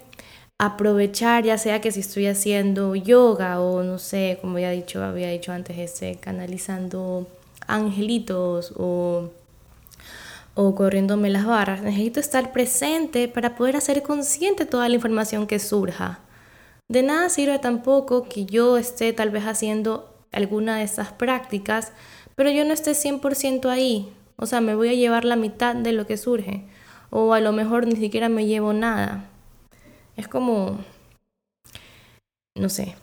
aprovechar, 0.57 1.43
ya 1.43 1.57
sea 1.57 1.81
que 1.81 1.91
si 1.91 1.99
estoy 1.99 2.25
haciendo 2.25 2.95
yoga 2.95 3.59
o 3.59 3.83
no 3.83 3.99
sé, 3.99 4.39
como 4.41 4.57
ya 4.57 4.71
dicho, 4.71 5.03
había 5.03 5.29
dicho 5.29 5.51
antes, 5.51 5.77
ese, 5.77 6.15
canalizando 6.15 7.27
angelitos 7.67 8.73
o, 8.75 9.29
o 10.59 10.73
corriéndome 10.73 11.29
las 11.29 11.45
barras, 11.45 11.83
necesito 11.83 12.19
estar 12.19 12.51
presente 12.51 13.27
para 13.27 13.55
poder 13.55 13.75
hacer 13.75 14.01
consciente 14.01 14.65
toda 14.65 14.89
la 14.89 14.95
información 14.95 15.45
que 15.45 15.59
surja. 15.59 16.19
De 16.89 17.03
nada 17.03 17.29
sirve 17.29 17.59
tampoco 17.59 18.23
que 18.23 18.45
yo 18.45 18.77
esté 18.77 19.13
tal 19.13 19.29
vez 19.29 19.45
haciendo 19.45 20.11
alguna 20.31 20.77
de 20.77 20.83
estas 20.83 21.13
prácticas, 21.13 21.93
pero 22.35 22.49
yo 22.49 22.65
no 22.65 22.73
esté 22.73 22.91
100% 22.91 23.69
ahí. 23.69 24.11
O 24.35 24.47
sea, 24.47 24.59
me 24.59 24.73
voy 24.73 24.89
a 24.89 24.93
llevar 24.93 25.25
la 25.25 25.35
mitad 25.35 25.75
de 25.75 25.91
lo 25.91 26.07
que 26.07 26.17
surge. 26.17 26.65
O 27.11 27.33
a 27.33 27.39
lo 27.39 27.51
mejor 27.51 27.85
ni 27.85 27.95
siquiera 27.95 28.27
me 28.27 28.47
llevo 28.47 28.73
nada. 28.73 29.25
Es 30.15 30.27
como... 30.27 30.79
No 32.55 32.69
sé. 32.69 32.95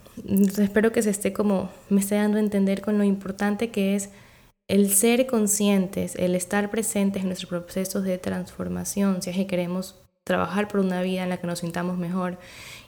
espero 0.59 0.91
que 0.91 1.03
se 1.03 1.11
esté 1.11 1.33
como... 1.33 1.71
Me 1.89 2.01
esté 2.01 2.17
dando 2.17 2.39
a 2.39 2.41
entender 2.41 2.81
con 2.81 2.99
lo 2.99 3.05
importante 3.05 3.71
que 3.71 3.95
es 3.95 4.11
el 4.69 4.91
ser 4.93 5.27
conscientes, 5.27 6.15
el 6.17 6.35
estar 6.35 6.71
presentes 6.71 7.23
en 7.23 7.29
nuestros 7.29 7.63
procesos 7.63 8.05
de 8.05 8.19
transformación, 8.19 9.21
si 9.21 9.31
es 9.31 9.37
que 9.37 9.47
queremos 9.47 9.97
trabajar 10.25 10.69
por 10.69 10.81
una 10.81 11.03
vida 11.03 11.23
en 11.23 11.29
la 11.29 11.37
que 11.37 11.47
nos 11.47 11.59
sintamos 11.59 11.99
mejor 11.99 12.39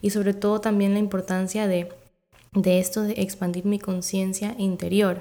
y 0.01 0.11
sobre 0.11 0.33
todo 0.33 0.61
también 0.61 0.95
la 0.95 0.99
importancia 0.99 1.69
de, 1.69 1.91
de 2.53 2.79
esto 2.79 3.03
de 3.03 3.13
expandir 3.19 3.67
mi 3.67 3.79
conciencia 3.79 4.55
interior. 4.57 5.21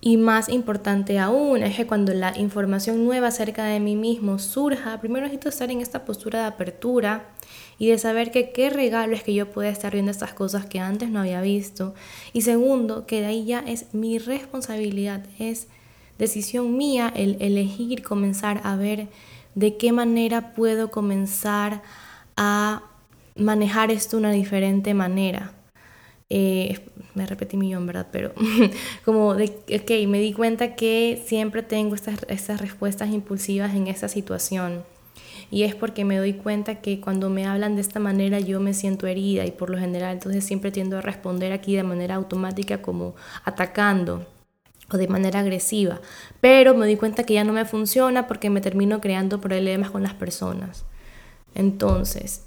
Y 0.00 0.18
más 0.18 0.50
importante 0.50 1.18
aún 1.18 1.62
es 1.62 1.76
que 1.76 1.86
cuando 1.86 2.12
la 2.12 2.36
información 2.36 3.06
nueva 3.06 3.28
acerca 3.28 3.64
de 3.64 3.80
mí 3.80 3.96
mismo 3.96 4.38
surja, 4.38 5.00
primero 5.00 5.22
necesito 5.22 5.48
estar 5.48 5.70
en 5.70 5.80
esta 5.80 6.04
postura 6.04 6.40
de 6.40 6.46
apertura 6.46 7.30
y 7.78 7.88
de 7.88 7.98
saber 7.98 8.30
que 8.30 8.50
qué 8.52 8.68
regalo 8.68 9.14
es 9.14 9.22
que 9.22 9.32
yo 9.32 9.50
pueda 9.50 9.70
estar 9.70 9.94
viendo 9.94 10.10
estas 10.10 10.34
cosas 10.34 10.66
que 10.66 10.78
antes 10.78 11.08
no 11.08 11.20
había 11.20 11.40
visto. 11.40 11.94
Y 12.34 12.42
segundo, 12.42 13.06
que 13.06 13.22
de 13.22 13.28
ahí 13.28 13.46
ya 13.46 13.60
es 13.60 13.94
mi 13.94 14.18
responsabilidad, 14.18 15.24
es 15.38 15.68
decisión 16.18 16.76
mía 16.76 17.12
el 17.14 17.36
elegir 17.40 18.02
comenzar 18.02 18.60
a 18.64 18.76
ver 18.76 19.08
de 19.54 19.76
qué 19.76 19.92
manera 19.92 20.54
puedo 20.54 20.90
comenzar 20.90 21.82
a 22.36 22.82
manejar 23.36 23.90
esto 23.90 24.16
de 24.16 24.20
una 24.20 24.32
diferente 24.32 24.94
manera. 24.94 25.52
Eh, 26.30 26.80
me 27.14 27.26
repetí 27.26 27.56
millón, 27.56 27.86
¿verdad? 27.86 28.08
Pero 28.10 28.32
como 29.04 29.34
de, 29.34 29.44
ok, 29.44 30.08
me 30.08 30.18
di 30.18 30.32
cuenta 30.32 30.74
que 30.74 31.22
siempre 31.26 31.62
tengo 31.62 31.94
estas, 31.94 32.20
estas 32.28 32.60
respuestas 32.60 33.10
impulsivas 33.10 33.74
en 33.74 33.86
esta 33.86 34.08
situación. 34.08 34.82
Y 35.50 35.62
es 35.62 35.74
porque 35.74 36.04
me 36.04 36.16
doy 36.16 36.32
cuenta 36.32 36.80
que 36.80 37.00
cuando 37.00 37.30
me 37.30 37.46
hablan 37.46 37.76
de 37.76 37.82
esta 37.82 38.00
manera 38.00 38.40
yo 38.40 38.58
me 38.60 38.74
siento 38.74 39.06
herida 39.06 39.44
y 39.44 39.52
por 39.52 39.70
lo 39.70 39.78
general 39.78 40.14
entonces 40.14 40.42
siempre 40.42 40.72
tiendo 40.72 40.98
a 40.98 41.00
responder 41.00 41.52
aquí 41.52 41.76
de 41.76 41.82
manera 41.82 42.14
automática 42.14 42.80
como 42.82 43.14
atacando 43.44 44.26
o 44.90 44.96
de 44.96 45.08
manera 45.08 45.40
agresiva. 45.40 46.00
Pero 46.40 46.74
me 46.74 46.86
doy 46.86 46.96
cuenta 46.96 47.24
que 47.24 47.34
ya 47.34 47.44
no 47.44 47.52
me 47.52 47.64
funciona 47.64 48.26
porque 48.26 48.50
me 48.50 48.60
termino 48.60 49.00
creando 49.00 49.40
problemas 49.40 49.90
con 49.90 50.02
las 50.02 50.14
personas. 50.14 50.84
Entonces, 51.54 52.42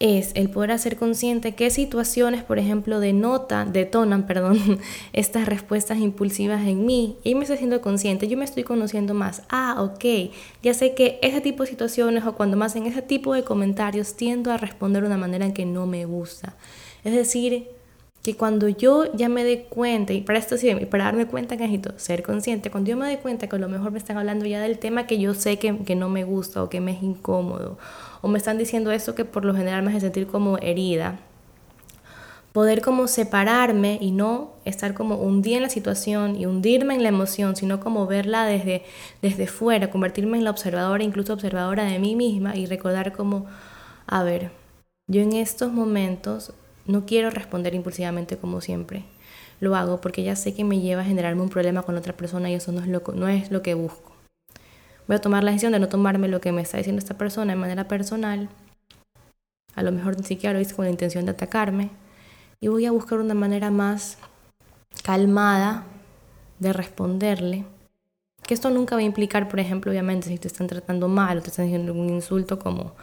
es 0.00 0.30
el 0.36 0.48
poder 0.48 0.70
hacer 0.70 0.96
consciente 0.96 1.56
qué 1.56 1.70
situaciones, 1.70 2.44
por 2.44 2.58
ejemplo, 2.58 3.00
denotan, 3.00 3.72
detonan, 3.72 4.26
perdón, 4.26 4.80
estas 5.12 5.46
respuestas 5.46 5.98
impulsivas 5.98 6.66
en 6.66 6.86
mí. 6.86 7.16
Y 7.24 7.34
me 7.34 7.42
estoy 7.42 7.56
haciendo 7.56 7.80
consciente, 7.80 8.28
yo 8.28 8.38
me 8.38 8.44
estoy 8.44 8.62
conociendo 8.62 9.14
más. 9.14 9.42
Ah, 9.48 9.76
ok, 9.80 10.32
ya 10.62 10.74
sé 10.74 10.94
que 10.94 11.18
ese 11.22 11.40
tipo 11.40 11.64
de 11.64 11.70
situaciones 11.70 12.24
o 12.26 12.34
cuando 12.34 12.56
me 12.56 12.64
hacen 12.64 12.86
ese 12.86 13.02
tipo 13.02 13.34
de 13.34 13.42
comentarios 13.42 14.14
tiendo 14.14 14.52
a 14.52 14.56
responder 14.56 15.02
de 15.02 15.08
una 15.08 15.16
manera 15.18 15.52
que 15.52 15.66
no 15.66 15.86
me 15.86 16.04
gusta. 16.04 16.56
Es 17.04 17.14
decir, 17.14 17.77
que 18.28 18.36
cuando 18.36 18.68
yo 18.68 19.10
ya 19.14 19.30
me 19.30 19.42
dé 19.42 19.62
cuenta, 19.62 20.12
y 20.12 20.20
para 20.20 20.38
esto 20.38 20.58
sí, 20.58 20.70
para 20.90 21.04
darme 21.04 21.26
cuenta 21.26 21.56
que 21.56 21.62
necesito 21.62 21.98
ser 21.98 22.22
consciente, 22.22 22.70
cuando 22.70 22.90
yo 22.90 22.96
me 22.98 23.08
dé 23.08 23.20
cuenta 23.20 23.46
que 23.46 23.56
a 23.56 23.58
lo 23.58 23.70
mejor 23.70 23.90
me 23.90 23.96
están 23.96 24.18
hablando 24.18 24.44
ya 24.44 24.60
del 24.60 24.78
tema 24.78 25.06
que 25.06 25.18
yo 25.18 25.32
sé 25.32 25.58
que, 25.58 25.78
que 25.78 25.96
no 25.96 26.10
me 26.10 26.24
gusta 26.24 26.62
o 26.62 26.68
que 26.68 26.78
me 26.82 26.92
es 26.92 27.02
incómodo, 27.02 27.78
o 28.20 28.28
me 28.28 28.36
están 28.36 28.58
diciendo 28.58 28.90
esto 28.90 29.14
que 29.14 29.24
por 29.24 29.46
lo 29.46 29.54
general 29.54 29.82
me 29.82 29.92
hace 29.92 30.00
sentir 30.00 30.26
como 30.26 30.58
herida, 30.58 31.20
poder 32.52 32.82
como 32.82 33.08
separarme 33.08 33.96
y 33.98 34.10
no 34.10 34.52
estar 34.66 34.92
como 34.92 35.14
hundida 35.16 35.56
en 35.56 35.62
la 35.62 35.70
situación 35.70 36.36
y 36.36 36.44
hundirme 36.44 36.96
en 36.96 37.02
la 37.02 37.08
emoción, 37.08 37.56
sino 37.56 37.80
como 37.80 38.06
verla 38.06 38.44
desde, 38.44 38.82
desde 39.22 39.46
fuera, 39.46 39.90
convertirme 39.90 40.36
en 40.36 40.44
la 40.44 40.50
observadora, 40.50 41.02
incluso 41.02 41.32
observadora 41.32 41.84
de 41.84 41.98
mí 41.98 42.14
misma 42.14 42.56
y 42.56 42.66
recordar 42.66 43.12
como, 43.14 43.46
a 44.06 44.22
ver, 44.22 44.50
yo 45.06 45.22
en 45.22 45.32
estos 45.32 45.72
momentos 45.72 46.52
no 46.88 47.06
quiero 47.06 47.30
responder 47.30 47.74
impulsivamente 47.74 48.36
como 48.36 48.60
siempre. 48.60 49.04
Lo 49.60 49.76
hago 49.76 50.00
porque 50.00 50.22
ya 50.22 50.34
sé 50.34 50.54
que 50.54 50.64
me 50.64 50.80
lleva 50.80 51.02
a 51.02 51.04
generarme 51.04 51.42
un 51.42 51.50
problema 51.50 51.82
con 51.82 51.96
otra 51.96 52.16
persona 52.16 52.50
y 52.50 52.54
eso 52.54 52.72
no 52.72 52.80
es 52.80 52.88
lo, 52.88 53.02
no 53.14 53.28
es 53.28 53.50
lo 53.50 53.62
que 53.62 53.74
busco. 53.74 54.12
Voy 55.06 55.16
a 55.16 55.20
tomar 55.20 55.44
la 55.44 55.50
decisión 55.50 55.72
de 55.72 55.80
no 55.80 55.88
tomarme 55.88 56.28
lo 56.28 56.40
que 56.40 56.50
me 56.50 56.62
está 56.62 56.78
diciendo 56.78 56.98
esta 56.98 57.16
persona 57.16 57.52
de 57.52 57.58
manera 57.58 57.88
personal. 57.88 58.48
A 59.74 59.82
lo 59.82 59.92
mejor 59.92 60.16
ni 60.16 60.24
siquiera 60.24 60.54
lo 60.54 60.60
hice 60.60 60.74
con 60.74 60.86
la 60.86 60.90
intención 60.90 61.24
de 61.24 61.32
atacarme. 61.32 61.90
Y 62.60 62.68
voy 62.68 62.86
a 62.86 62.90
buscar 62.90 63.18
una 63.18 63.34
manera 63.34 63.70
más 63.70 64.18
calmada 65.04 65.84
de 66.58 66.72
responderle. 66.72 67.64
Que 68.46 68.54
esto 68.54 68.70
nunca 68.70 68.96
va 68.96 69.00
a 69.00 69.04
implicar, 69.04 69.48
por 69.48 69.60
ejemplo, 69.60 69.90
obviamente, 69.90 70.28
si 70.28 70.38
te 70.38 70.48
están 70.48 70.66
tratando 70.66 71.06
mal 71.08 71.38
o 71.38 71.42
te 71.42 71.50
están 71.50 71.66
diciendo 71.66 71.92
un 71.92 72.08
insulto 72.08 72.58
como 72.58 72.94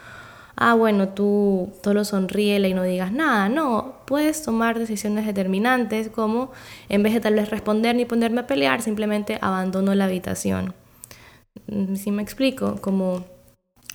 ah, 0.56 0.74
bueno, 0.74 1.10
tú 1.10 1.72
solo 1.84 2.04
sonríele 2.04 2.68
y 2.68 2.74
no 2.74 2.82
digas 2.82 3.12
nada. 3.12 3.48
No, 3.48 3.94
puedes 4.06 4.42
tomar 4.42 4.78
decisiones 4.78 5.26
determinantes 5.26 6.08
como 6.08 6.50
en 6.88 7.02
vez 7.02 7.14
de 7.14 7.20
tal 7.20 7.34
vez 7.34 7.50
responder 7.50 7.94
ni 7.94 8.04
ponerme 8.04 8.40
a 8.40 8.46
pelear, 8.46 8.82
simplemente 8.82 9.38
abandono 9.40 9.94
la 9.94 10.06
habitación. 10.06 10.74
Mm, 11.68 11.96
si 11.96 12.10
me 12.10 12.22
explico, 12.22 12.76
como 12.80 13.24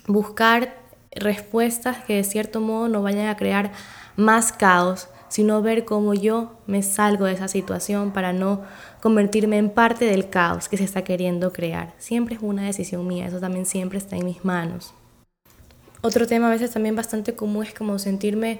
buscar 0.06 0.76
respuestas 1.10 1.98
que 2.04 2.16
de 2.16 2.24
cierto 2.24 2.60
modo 2.60 2.88
no 2.88 3.02
vayan 3.02 3.28
a 3.28 3.36
crear 3.36 3.72
más 4.16 4.52
caos, 4.52 5.08
sino 5.28 5.62
ver 5.62 5.84
cómo 5.84 6.14
yo 6.14 6.58
me 6.66 6.82
salgo 6.82 7.24
de 7.24 7.32
esa 7.32 7.48
situación 7.48 8.12
para 8.12 8.32
no 8.32 8.62
convertirme 9.00 9.56
en 9.56 9.70
parte 9.70 10.04
del 10.04 10.28
caos 10.28 10.68
que 10.68 10.76
se 10.76 10.84
está 10.84 11.02
queriendo 11.04 11.52
crear. 11.52 11.94
Siempre 11.98 12.36
es 12.36 12.42
una 12.42 12.64
decisión 12.64 13.06
mía, 13.06 13.26
eso 13.26 13.40
también 13.40 13.64
siempre 13.64 13.98
está 13.98 14.16
en 14.16 14.26
mis 14.26 14.44
manos. 14.44 14.94
Otro 16.02 16.26
tema 16.26 16.48
a 16.48 16.50
veces 16.50 16.72
también 16.72 16.96
bastante 16.96 17.34
común 17.34 17.64
es 17.64 17.72
como 17.72 17.98
sentirme 17.98 18.58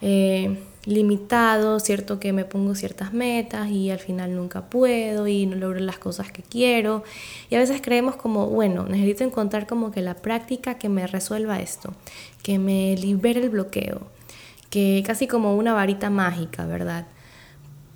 eh, 0.00 0.58
limitado, 0.86 1.80
cierto 1.80 2.18
que 2.18 2.32
me 2.32 2.46
pongo 2.46 2.74
ciertas 2.74 3.12
metas 3.12 3.68
y 3.68 3.90
al 3.90 3.98
final 3.98 4.34
nunca 4.34 4.70
puedo 4.70 5.26
y 5.28 5.44
no 5.44 5.56
logro 5.56 5.80
las 5.80 5.98
cosas 5.98 6.32
que 6.32 6.42
quiero. 6.42 7.04
Y 7.50 7.56
a 7.56 7.58
veces 7.58 7.82
creemos 7.82 8.16
como, 8.16 8.46
bueno, 8.46 8.86
necesito 8.86 9.24
encontrar 9.24 9.66
como 9.66 9.90
que 9.90 10.00
la 10.00 10.14
práctica 10.14 10.78
que 10.78 10.88
me 10.88 11.06
resuelva 11.06 11.60
esto, 11.60 11.92
que 12.42 12.58
me 12.58 12.96
libere 12.96 13.40
el 13.40 13.50
bloqueo, 13.50 14.00
que 14.70 15.02
casi 15.06 15.26
como 15.26 15.56
una 15.56 15.74
varita 15.74 16.08
mágica, 16.08 16.66
¿verdad? 16.66 17.06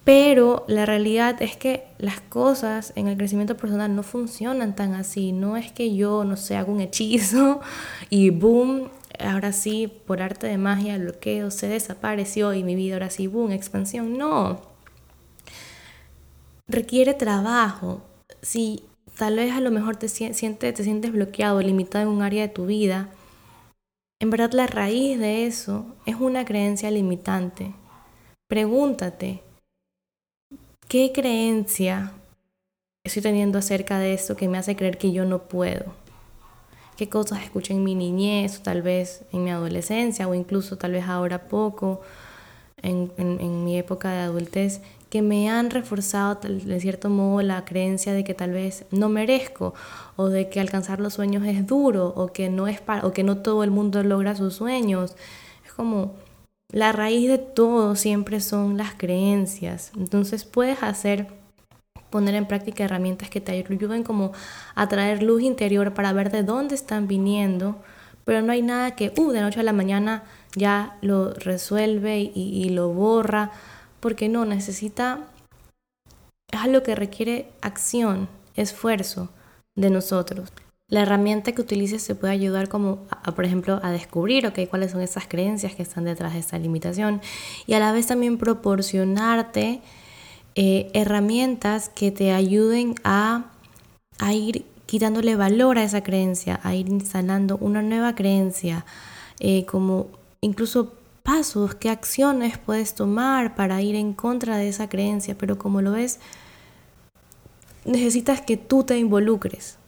Pero 0.05 0.65
la 0.67 0.85
realidad 0.85 1.41
es 1.41 1.57
que 1.57 1.85
las 1.99 2.21
cosas 2.21 2.93
en 2.97 3.07
el 3.07 3.17
crecimiento 3.17 3.57
personal 3.57 3.95
no 3.95 4.03
funcionan 4.03 4.75
tan 4.75 4.95
así. 4.95 5.31
No 5.33 5.57
es 5.57 5.71
que 5.71 5.95
yo, 5.95 6.25
no 6.25 6.37
sé, 6.37 6.57
hago 6.57 6.73
un 6.73 6.81
hechizo 6.81 7.61
y 8.11 8.31
boom, 8.31 8.91
ahora 9.21 9.53
sí, 9.53 9.93
por 10.07 10.21
arte 10.21 10.49
de 10.49 10.59
magia, 10.59 10.99
bloqueo 10.99 11.51
se 11.51 11.69
desapareció 11.69 12.53
y 12.53 12.65
mi 12.65 12.75
vida 12.75 12.95
ahora 12.95 13.11
sí, 13.11 13.29
boom, 13.29 13.53
expansión. 13.53 14.19
No. 14.19 14.61
Requiere 16.67 17.15
trabajo. 17.15 18.03
Si 18.41 18.83
tal 19.17 19.37
vez 19.37 19.53
a 19.53 19.61
lo 19.61 19.71
mejor 19.71 19.97
te 19.97 20.09
sientes, 20.09 20.75
te 20.75 20.83
sientes 20.83 21.13
bloqueado, 21.13 21.61
limitado 21.61 22.11
en 22.11 22.17
un 22.17 22.23
área 22.23 22.43
de 22.43 22.53
tu 22.53 22.67
vida, 22.67 23.09
en 24.21 24.31
verdad 24.31 24.53
la 24.53 24.67
raíz 24.67 25.19
de 25.19 25.47
eso 25.47 25.87
es 26.07 26.17
una 26.17 26.45
creencia 26.45 26.91
limitante. 26.91 27.75
Pregúntate, 28.49 29.43
¿Qué 30.93 31.11
creencia 31.11 32.13
estoy 33.03 33.23
teniendo 33.23 33.59
acerca 33.59 33.99
de 33.99 34.13
esto 34.13 34.37
que 34.37 34.47
me 34.47 34.59
hace 34.59 34.77
creer 34.77 34.99
que 34.99 35.11
yo 35.11 35.25
no 35.25 35.45
puedo? 35.45 35.87
¿Qué 36.99 37.09
cosas 37.09 37.43
escuché 37.43 37.73
en 37.73 37.83
mi 37.83 37.95
niñez, 37.95 38.59
o 38.59 38.63
tal 38.63 38.83
vez 38.83 39.25
en 39.33 39.43
mi 39.43 39.51
adolescencia, 39.51 40.29
o 40.29 40.35
incluso 40.35 40.77
tal 40.77 40.93
vez 40.93 41.07
ahora 41.07 41.49
poco, 41.49 42.03
en, 42.83 43.11
en 43.17 43.65
mi 43.65 43.79
época 43.79 44.13
de 44.13 44.19
adultez, 44.19 44.83
que 45.09 45.23
me 45.23 45.49
han 45.49 45.71
reforzado 45.71 46.39
de 46.43 46.79
cierto 46.79 47.09
modo 47.09 47.41
la 47.41 47.65
creencia 47.65 48.13
de 48.13 48.23
que 48.23 48.35
tal 48.35 48.51
vez 48.51 48.85
no 48.91 49.09
merezco 49.09 49.73
o 50.17 50.29
de 50.29 50.51
que 50.51 50.61
alcanzar 50.61 51.01
los 51.01 51.15
sueños 51.15 51.47
es 51.47 51.67
duro 51.67 52.13
o 52.15 52.35
que 52.35 52.51
no 52.51 52.69
es 52.69 52.83
para, 52.83 53.07
o 53.07 53.13
que 53.13 53.23
no 53.23 53.39
todo 53.39 53.65
el 53.65 53.71
mundo 53.71 54.03
logra 54.03 54.37
sus 54.37 54.57
sueños. 54.57 55.17
Es 55.65 55.73
como 55.73 56.13
la 56.73 56.91
raíz 56.93 57.29
de 57.29 57.39
todo 57.39 57.95
siempre 57.97 58.41
son 58.41 58.79
las 58.79 58.95
creencias. 58.95 59.93
Entonces 59.97 60.45
puedes 60.47 60.83
hacer, 60.83 61.29
poner 62.11 62.35
en 62.35 62.47
práctica 62.47 62.85
herramientas 62.85 63.29
que 63.29 63.43
te 63.43 63.53
ayuden 63.53 64.03
como 64.03 64.33
a 64.75 64.89
traer 64.89 65.23
luz 65.23 65.43
interior 65.43 65.93
para 65.93 66.13
ver 66.15 66.33
de 66.33 66.43
dónde 66.43 66.75
están 66.75 67.07
viniendo, 67.07 67.77
pero 68.25 68.41
no 68.41 68.53
hay 68.53 68.63
nada 68.63 68.97
que 68.97 69.13
uh, 69.17 69.31
de 69.33 69.43
noche 69.43 69.61
a 69.61 69.65
la 69.65 69.73
mañana 69.73 70.25
ya 70.57 70.97
lo 71.03 71.35
resuelve 71.35 72.21
y, 72.21 72.33
y 72.35 72.71
lo 72.71 72.89
borra, 72.89 73.53
porque 74.01 74.29
no, 74.29 74.45
necesita, 74.47 75.29
es 76.51 76.61
algo 76.61 76.83
que 76.83 76.95
requiere 76.95 77.51
acción, 77.61 78.29
esfuerzo 78.57 79.29
de 79.75 79.91
nosotros 79.91 80.53
la 80.93 81.01
herramienta 81.01 81.53
que 81.53 81.63
utilices 81.63 82.03
se 82.03 82.15
puede 82.15 82.35
ayudar 82.35 82.69
como, 82.69 82.99
por 83.35 83.47
ejemplo, 83.47 83.81
a 83.83 83.91
descubrir, 83.91 84.47
ok, 84.47 84.69
cuáles 84.69 84.93
son 84.93 85.01
esas 85.01 85.27
creencias 85.27 85.75
que 85.75 85.83
están 85.83 86.05
detrás 86.05 86.35
de 86.35 86.41
esta 86.41 86.59
limitación 86.59 87.23
y 87.67 87.73
a 87.73 87.81
la 87.81 87.93
vez 87.93 88.09
también 88.09 88.37
proporcionarte 88.37 89.81
eh, 90.55 90.91
herramientas 90.93 91.89
que 91.89 92.11
te 92.11 92.33
ayuden 92.33 92.95
a, 93.05 93.47
a 94.19 94.35
ir 94.35 94.67
quitándole 94.85 95.35
valor 95.35 95.79
a 95.79 95.83
esa 95.83 96.03
creencia, 96.03 96.61
a 96.63 96.75
ir 96.75 96.91
instalando 96.91 97.57
una 97.57 97.81
nueva 97.81 98.15
creencia, 98.15 98.85
eh, 99.41 99.65
como 99.65 100.09
incluso 100.43 100.93
pasos, 101.23 101.75
qué 101.75 101.89
acciones 101.89 102.59
puedes 102.59 102.95
tomar 102.95 103.55
para 103.55 103.81
ir 103.81 103.95
en 103.95 104.13
contra 104.13 104.59
de 104.59 104.69
esa 104.69 104.91
creencia, 104.91 105.39
pero 105.39 105.57
como 105.57 105.81
lo 105.81 105.93
ves, 105.93 106.21
necesitas 107.87 108.43
que 108.43 108.59
tú 108.59 108.85
te 108.85 108.99
involucres. 108.99 109.79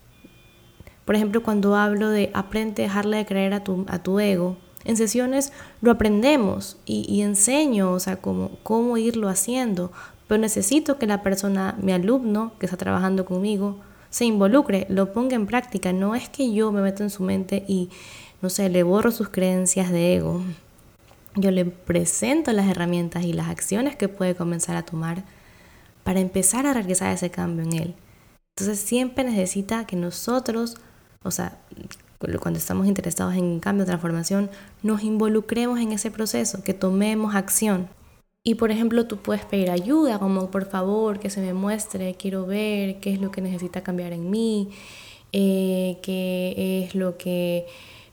Por 1.04 1.14
ejemplo, 1.14 1.42
cuando 1.42 1.76
hablo 1.76 2.08
de 2.08 2.30
aprende 2.34 2.82
a 2.82 2.86
dejarle 2.86 3.18
de 3.18 3.26
creer 3.26 3.54
a 3.54 3.64
tu, 3.64 3.84
a 3.88 3.98
tu 3.98 4.20
ego, 4.20 4.56
en 4.84 4.96
sesiones 4.96 5.52
lo 5.80 5.90
aprendemos 5.90 6.76
y, 6.84 7.22
enseño, 7.22 7.92
o 7.92 8.00
sea, 8.00 8.16
cómo, 8.16 8.50
cómo 8.62 8.96
irlo 8.96 9.28
haciendo, 9.28 9.92
pero 10.28 10.40
necesito 10.40 10.98
que 10.98 11.06
la 11.06 11.22
persona, 11.22 11.76
mi 11.80 11.92
alumno 11.92 12.52
que 12.58 12.66
está 12.66 12.76
trabajando 12.76 13.24
conmigo, 13.24 13.78
se 14.10 14.24
involucre, 14.26 14.86
lo 14.90 15.12
ponga 15.12 15.36
en 15.36 15.46
práctica. 15.46 15.92
No 15.92 16.14
es 16.14 16.28
que 16.28 16.52
yo 16.52 16.70
me 16.70 16.82
meto 16.82 17.02
en 17.02 17.10
su 17.10 17.22
mente 17.22 17.64
y, 17.66 17.90
no 18.42 18.50
sé, 18.50 18.68
le 18.68 18.82
borro 18.82 19.10
sus 19.10 19.28
creencias 19.28 19.90
de 19.90 20.16
ego. 20.16 20.42
Yo 21.34 21.50
le 21.50 21.64
presento 21.64 22.52
las 22.52 22.68
herramientas 22.68 23.24
y 23.24 23.32
las 23.32 23.48
acciones 23.48 23.96
que 23.96 24.08
puede 24.08 24.36
comenzar 24.36 24.76
a 24.76 24.84
tomar 24.84 25.24
para 26.04 26.20
empezar 26.20 26.66
a 26.66 26.74
realizar 26.74 27.12
ese 27.12 27.30
cambio 27.30 27.64
en 27.64 27.72
él. 27.72 27.94
Entonces 28.56 28.78
siempre 28.78 29.24
necesita 29.24 29.86
que 29.86 29.96
nosotros 29.96 30.76
o 31.24 31.30
sea, 31.30 31.58
cuando 32.40 32.58
estamos 32.58 32.86
interesados 32.86 33.34
en 33.34 33.60
cambio, 33.60 33.84
transformación, 33.84 34.50
nos 34.82 35.02
involucremos 35.02 35.80
en 35.80 35.92
ese 35.92 36.10
proceso, 36.10 36.62
que 36.62 36.74
tomemos 36.74 37.34
acción. 37.34 37.88
Y 38.42 38.56
por 38.56 38.70
ejemplo, 38.70 39.06
tú 39.06 39.16
puedes 39.18 39.44
pedir 39.44 39.70
ayuda, 39.70 40.18
como 40.18 40.50
por 40.50 40.66
favor, 40.66 41.18
que 41.18 41.30
se 41.30 41.40
me 41.40 41.54
muestre, 41.54 42.14
quiero 42.14 42.46
ver 42.46 43.00
qué 43.00 43.12
es 43.12 43.20
lo 43.20 43.30
que 43.30 43.40
necesita 43.40 43.82
cambiar 43.82 44.12
en 44.12 44.30
mí, 44.30 44.68
eh, 45.32 45.98
qué 46.02 46.84
es 46.84 46.94
lo 46.94 47.16
que 47.16 47.66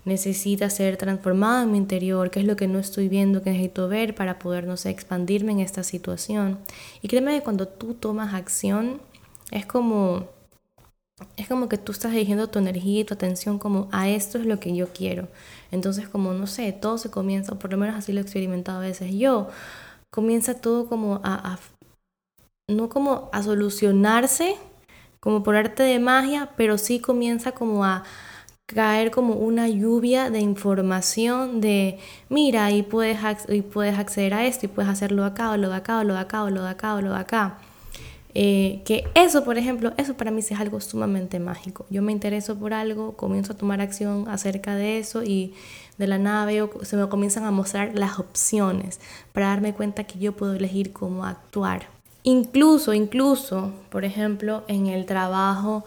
necesita 0.06 0.70
ser 0.70 0.98
transformado 0.98 1.64
en 1.64 1.72
mi 1.72 1.78
interior, 1.78 2.32
qué 2.32 2.40
es 2.40 2.46
lo 2.46 2.56
que 2.56 2.68
no 2.68 2.80
estoy 2.80 3.10
viendo, 3.10 3.44
que 3.44 3.52
necesito 3.52 3.88
ver 3.88 4.16
para 4.16 4.40
poder, 4.40 4.66
no 4.66 4.78
sé, 4.78 4.90
expandirme 4.90 5.52
en 5.52 5.60
esta 5.60 5.84
situación. 5.84 6.60
Y 7.02 7.08
créeme 7.08 7.38
que 7.38 7.44
cuando 7.44 7.68
tú 7.68 7.94
tomas 7.94 8.34
acción, 8.34 9.02
es 9.52 9.66
como 9.66 10.30
es 11.38 11.48
como 11.48 11.70
que 11.70 11.78
tú 11.78 11.92
estás 11.92 12.12
dirigiendo 12.12 12.50
tu 12.50 12.60
energía 12.60 13.02
y 13.02 13.04
tu 13.04 13.14
atención 13.14 13.60
como 13.60 13.88
a 13.92 14.10
esto 14.10 14.38
es 14.38 14.46
lo 14.46 14.60
que 14.60 14.76
yo 14.76 14.88
quiero. 14.88 15.28
Entonces 15.72 16.08
como, 16.10 16.34
no 16.34 16.48
sé, 16.48 16.72
todo 16.74 16.98
se 16.98 17.12
comienza, 17.12 17.56
por 17.56 17.72
lo 17.72 17.78
menos 17.78 17.96
así 17.96 18.14
lo 18.14 18.20
he 18.20 18.24
experimentado 18.24 18.80
a 18.80 18.82
veces 18.82 19.14
yo, 19.14 19.50
comienza 20.12 20.56
todo 20.56 20.88
como 20.88 21.22
a, 21.24 21.60
no 22.70 22.90
como 22.90 23.30
a 23.34 23.44
solucionarse, 23.44 24.56
como 25.20 25.44
por 25.44 25.56
arte 25.56 25.84
de 25.84 26.00
magia, 26.00 26.50
pero 26.58 26.78
sí 26.78 27.00
comienza 27.00 27.52
como 27.52 27.86
a 27.86 28.04
caer 28.66 29.12
como 29.12 29.36
una 29.36 29.68
lluvia 29.68 30.30
de 30.30 30.40
información 30.40 31.62
de, 31.62 32.00
mira, 32.30 32.72
y 32.72 32.84
puedes, 32.84 33.20
y 33.50 33.62
puedes 33.62 33.98
acceder 34.00 34.34
a 34.34 34.46
esto, 34.46 34.66
y 34.66 34.70
puedes 34.70 34.90
hacerlo 34.90 35.26
acá, 35.26 35.52
o 35.52 35.58
lo 35.58 35.70
de 35.70 35.76
acá, 35.76 36.00
o 36.00 36.04
lo 36.04 36.14
de 36.14 36.20
acá, 36.22 36.44
o 36.44 36.50
lo 36.50 36.64
de 36.64 36.70
acá, 36.70 36.96
o 36.96 37.02
lo 37.02 37.12
de 37.12 37.20
acá. 37.20 37.58
Eh, 38.34 38.82
que 38.86 39.04
eso, 39.14 39.44
por 39.44 39.58
ejemplo, 39.58 39.94
eso 39.98 40.16
para 40.16 40.32
mí 40.32 40.42
sí 40.42 40.54
es 40.54 40.60
algo 40.60 40.80
sumamente 40.80 41.40
mágico. 41.40 41.86
Yo 41.90 42.02
me 42.02 42.12
intereso 42.12 42.58
por 42.58 42.74
algo, 42.74 43.14
comienzo 43.18 43.54
a 43.54 43.58
tomar 43.58 43.82
acción 43.82 44.28
acerca 44.30 44.76
de 44.76 45.00
eso 45.00 45.24
y 45.24 45.54
de 45.98 46.08
la 46.08 46.18
nada 46.18 46.46
veo, 46.46 46.72
se 46.84 46.96
me 46.96 47.08
comienzan 47.10 47.44
a 47.44 47.52
mostrar 47.52 47.92
las 47.94 48.20
opciones 48.20 49.00
para 49.34 49.48
darme 49.48 49.74
cuenta 49.74 50.06
que 50.06 50.18
yo 50.18 50.32
puedo 50.32 50.54
elegir 50.54 50.94
cómo 50.94 51.26
actuar. 51.26 51.88
Incluso, 52.24 52.94
incluso, 52.94 53.72
por 53.90 54.06
ejemplo, 54.06 54.64
en 54.68 54.88
el 54.88 55.06
trabajo 55.06 55.84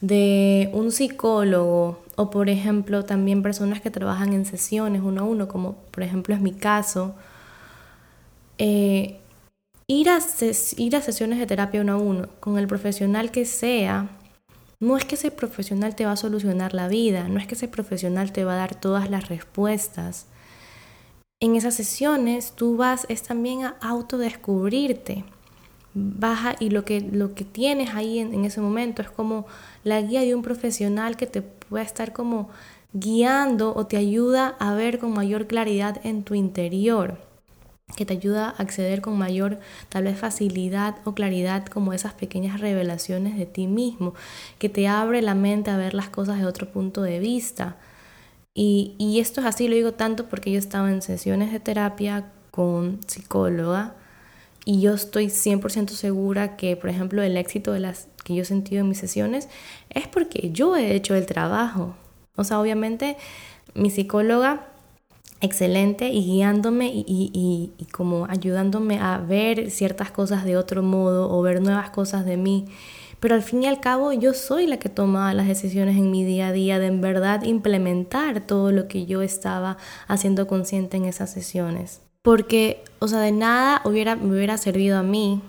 de 0.00 0.70
un 0.72 0.92
psicólogo 0.92 1.98
o 2.14 2.30
por 2.30 2.48
ejemplo 2.48 3.04
también 3.04 3.42
personas 3.42 3.80
que 3.80 3.90
trabajan 3.90 4.32
en 4.32 4.44
sesiones 4.44 5.02
uno 5.02 5.22
a 5.22 5.24
uno, 5.24 5.48
como 5.48 5.74
por 5.90 6.02
ejemplo 6.02 6.34
es 6.34 6.40
mi 6.40 6.52
caso, 6.52 7.14
eh, 8.58 9.20
ir 9.90 10.10
a, 10.10 10.18
ir 10.76 10.96
a 10.96 11.00
sesiones 11.00 11.38
de 11.38 11.46
terapia 11.46 11.80
uno 11.80 11.94
a 11.94 11.96
uno 11.96 12.28
con 12.40 12.58
el 12.58 12.66
profesional 12.66 13.30
que 13.30 13.46
sea, 13.46 14.10
no 14.80 14.96
es 14.96 15.04
que 15.06 15.16
ese 15.16 15.30
profesional 15.30 15.96
te 15.96 16.04
va 16.04 16.12
a 16.12 16.16
solucionar 16.16 16.74
la 16.74 16.88
vida, 16.88 17.26
no 17.28 17.40
es 17.40 17.46
que 17.46 17.54
ese 17.54 17.68
profesional 17.68 18.30
te 18.30 18.44
va 18.44 18.52
a 18.52 18.58
dar 18.58 18.74
todas 18.74 19.10
las 19.10 19.28
respuestas. 19.28 20.26
En 21.40 21.56
esas 21.56 21.74
sesiones 21.74 22.52
tú 22.52 22.76
vas 22.76 23.06
es 23.08 23.22
también 23.22 23.64
a 23.64 23.76
autodescubrirte. 23.80 25.24
Baja 25.94 26.54
y 26.60 26.70
lo 26.70 26.84
que, 26.84 27.00
lo 27.00 27.34
que 27.34 27.44
tienes 27.44 27.94
ahí 27.94 28.18
en, 28.18 28.34
en 28.34 28.44
ese 28.44 28.60
momento 28.60 29.02
es 29.02 29.10
como 29.10 29.46
la 29.84 30.00
guía 30.02 30.20
de 30.20 30.34
un 30.34 30.42
profesional 30.42 31.16
que 31.16 31.26
te 31.26 31.40
puede 31.40 31.84
estar 31.84 32.12
como 32.12 32.50
guiando 32.92 33.74
o 33.74 33.86
te 33.86 33.96
ayuda 33.96 34.54
a 34.58 34.74
ver 34.74 34.98
con 34.98 35.12
mayor 35.12 35.46
claridad 35.46 35.98
en 36.04 36.24
tu 36.24 36.34
interior 36.34 37.27
que 37.96 38.04
te 38.04 38.14
ayuda 38.14 38.46
a 38.50 38.62
acceder 38.62 39.00
con 39.00 39.18
mayor 39.18 39.58
tal 39.88 40.04
vez 40.04 40.18
facilidad 40.18 40.96
o 41.04 41.14
claridad 41.14 41.66
como 41.66 41.92
esas 41.92 42.14
pequeñas 42.14 42.60
revelaciones 42.60 43.36
de 43.36 43.46
ti 43.46 43.66
mismo, 43.66 44.14
que 44.58 44.68
te 44.68 44.88
abre 44.88 45.22
la 45.22 45.34
mente 45.34 45.70
a 45.70 45.76
ver 45.76 45.94
las 45.94 46.08
cosas 46.08 46.38
de 46.38 46.46
otro 46.46 46.70
punto 46.70 47.02
de 47.02 47.18
vista. 47.18 47.76
Y, 48.54 48.94
y 48.98 49.20
esto 49.20 49.40
es 49.40 49.46
así, 49.46 49.68
lo 49.68 49.76
digo 49.76 49.92
tanto 49.92 50.28
porque 50.28 50.50
yo 50.50 50.58
estaba 50.58 50.90
en 50.90 51.02
sesiones 51.02 51.52
de 51.52 51.60
terapia 51.60 52.32
con 52.50 53.00
psicóloga 53.06 53.94
y 54.64 54.80
yo 54.80 54.92
estoy 54.92 55.28
100% 55.28 55.88
segura 55.90 56.56
que, 56.56 56.76
por 56.76 56.90
ejemplo, 56.90 57.22
el 57.22 57.36
éxito 57.36 57.72
de 57.72 57.80
las 57.80 58.08
que 58.22 58.34
yo 58.34 58.42
he 58.42 58.44
sentido 58.44 58.82
en 58.82 58.88
mis 58.88 58.98
sesiones 58.98 59.48
es 59.88 60.06
porque 60.08 60.50
yo 60.52 60.76
he 60.76 60.94
hecho 60.94 61.14
el 61.14 61.24
trabajo. 61.24 61.96
O 62.36 62.44
sea, 62.44 62.60
obviamente 62.60 63.16
mi 63.74 63.90
psicóloga 63.90 64.67
excelente 65.40 66.08
y 66.10 66.24
guiándome 66.24 66.90
y, 66.94 67.70
como 67.92 68.26
ayudándome 68.26 68.98
a 68.98 69.18
ver 69.18 69.70
ciertas 69.70 70.10
cosas 70.10 70.44
de 70.44 70.56
otro 70.56 70.82
modo 70.82 71.30
o 71.30 71.42
ver 71.42 71.60
nuevas 71.62 71.90
cosas 71.90 72.24
de 72.24 72.36
mí. 72.36 72.66
Pero 73.20 73.34
al 73.34 73.42
fin 73.42 73.64
y 73.64 73.66
al 73.66 73.80
cabo 73.80 74.12
yo 74.12 74.32
soy 74.32 74.66
la 74.66 74.78
que 74.78 74.88
toma 74.88 75.34
las 75.34 75.48
decisiones 75.48 75.96
en 75.96 76.10
mi 76.10 76.24
día 76.24 76.48
a 76.48 76.52
día 76.52 76.78
de 76.78 76.86
en 76.86 77.00
verdad 77.00 77.42
implementar 77.42 78.46
todo 78.46 78.70
lo 78.70 78.86
que 78.86 79.06
yo 79.06 79.22
estaba 79.22 79.76
haciendo 80.06 80.46
consciente 80.46 80.96
en 80.96 81.04
esas 81.04 81.32
sesiones. 81.32 82.00
Porque, 82.22 82.82
o 82.98 83.08
sea, 83.08 83.20
de 83.20 83.32
nada 83.32 83.80
hubiera, 83.84 84.14
me 84.14 84.36
hubiera 84.36 84.56
servido 84.58 84.98
a 84.98 85.02
mí 85.02 85.40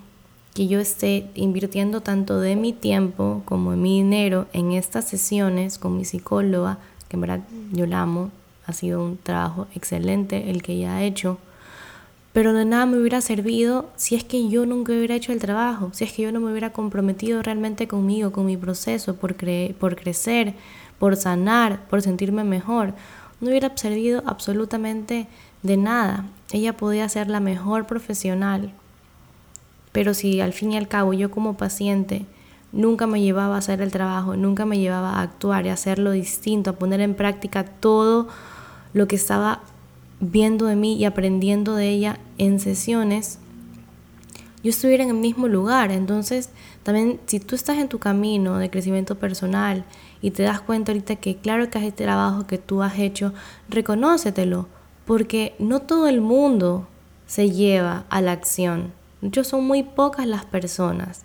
que 0.53 0.67
yo 0.67 0.79
esté 0.79 1.29
invirtiendo 1.35 2.01
tanto 2.01 2.39
de 2.39 2.55
mi 2.55 2.73
tiempo 2.73 3.43
como 3.45 3.71
de 3.71 3.77
mi 3.77 4.01
dinero 4.01 4.47
en 4.53 4.71
estas 4.71 5.05
sesiones 5.05 5.77
con 5.77 5.95
mi 5.95 6.05
psicóloga, 6.05 6.79
que 7.07 7.17
en 7.17 7.21
verdad 7.21 7.41
yo 7.71 7.85
la 7.85 8.01
amo, 8.01 8.31
ha 8.69 8.73
sido 8.73 9.03
un 9.03 9.17
trabajo 9.17 9.67
excelente 9.75 10.51
el 10.51 10.61
que 10.61 10.73
ella 10.73 10.95
ha 10.95 11.03
hecho, 11.03 11.39
pero 12.33 12.53
de 12.53 12.65
nada 12.65 12.85
me 12.85 12.97
hubiera 12.97 13.21
servido 13.21 13.89
si 13.95 14.15
es 14.15 14.23
que 14.23 14.47
yo 14.47 14.65
nunca 14.65 14.93
hubiera 14.93 15.15
hecho 15.15 15.33
el 15.33 15.39
trabajo, 15.39 15.89
si 15.93 16.03
es 16.03 16.13
que 16.13 16.21
yo 16.21 16.31
no 16.31 16.39
me 16.39 16.51
hubiera 16.51 16.71
comprometido 16.71 17.41
realmente 17.41 17.87
conmigo, 17.87 18.31
con 18.31 18.45
mi 18.45 18.55
proceso, 18.57 19.15
por, 19.15 19.35
por 19.79 19.95
crecer, 19.95 20.53
por 20.99 21.15
sanar, 21.15 21.87
por 21.89 22.01
sentirme 22.03 22.43
mejor. 22.43 22.93
No 23.41 23.49
hubiera 23.49 23.75
servido 23.75 24.21
absolutamente 24.27 25.27
de 25.63 25.77
nada. 25.77 26.25
Ella 26.51 26.77
podía 26.77 27.09
ser 27.09 27.29
la 27.29 27.39
mejor 27.39 27.87
profesional, 27.87 28.71
pero 29.91 30.13
si 30.13 30.41
al 30.41 30.53
fin 30.53 30.73
y 30.73 30.77
al 30.77 30.87
cabo 30.87 31.13
yo 31.13 31.31
como 31.31 31.57
paciente 31.57 32.25
nunca 32.71 33.07
me 33.07 33.21
llevaba 33.21 33.55
a 33.55 33.59
hacer 33.59 33.81
el 33.81 33.91
trabajo, 33.91 34.35
nunca 34.35 34.65
me 34.65 34.77
llevaba 34.77 35.15
a 35.15 35.21
actuar 35.23 35.65
y 35.65 35.69
a 35.69 35.73
hacerlo 35.73 36.11
distinto, 36.11 36.69
a 36.69 36.73
poner 36.73 37.01
en 37.01 37.15
práctica 37.15 37.63
todo 37.63 38.27
lo 38.93 39.07
que 39.07 39.15
estaba 39.15 39.61
viendo 40.19 40.65
de 40.65 40.75
mí 40.75 40.95
y 40.95 41.05
aprendiendo 41.05 41.75
de 41.75 41.89
ella 41.89 42.19
en 42.37 42.59
sesiones, 42.59 43.39
yo 44.63 44.71
estuviera 44.71 45.03
en 45.03 45.09
el 45.09 45.15
mismo 45.15 45.47
lugar. 45.47 45.91
Entonces, 45.91 46.49
también 46.83 47.19
si 47.25 47.39
tú 47.39 47.55
estás 47.55 47.77
en 47.77 47.87
tu 47.87 47.99
camino 47.99 48.57
de 48.57 48.69
crecimiento 48.69 49.15
personal 49.17 49.85
y 50.21 50.31
te 50.31 50.43
das 50.43 50.61
cuenta 50.61 50.91
ahorita 50.91 51.15
que 51.15 51.37
claro 51.37 51.69
que 51.69 51.79
es 51.79 51.85
este 51.85 52.03
trabajo 52.03 52.45
que 52.45 52.57
tú 52.57 52.83
has 52.83 52.99
hecho, 52.99 53.33
reconócetelo, 53.69 54.67
porque 55.05 55.55
no 55.59 55.81
todo 55.81 56.07
el 56.07 56.21
mundo 56.21 56.87
se 57.25 57.51
lleva 57.51 58.05
a 58.09 58.21
la 58.21 58.33
acción. 58.33 58.91
De 59.21 59.43
son 59.43 59.65
muy 59.65 59.83
pocas 59.83 60.25
las 60.27 60.45
personas 60.45 61.23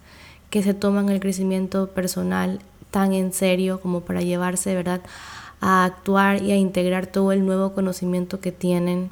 que 0.50 0.62
se 0.62 0.74
toman 0.74 1.08
el 1.08 1.20
crecimiento 1.20 1.88
personal 1.88 2.60
tan 2.90 3.12
en 3.12 3.32
serio 3.32 3.80
como 3.80 4.02
para 4.02 4.20
llevarse 4.22 4.70
de 4.70 4.76
verdad 4.76 5.00
a 5.66 5.86
actuar 5.86 6.42
y 6.42 6.52
a 6.52 6.56
integrar 6.56 7.06
todo 7.06 7.32
el 7.32 7.46
nuevo 7.46 7.72
conocimiento 7.72 8.38
que 8.38 8.52
tienen 8.52 9.08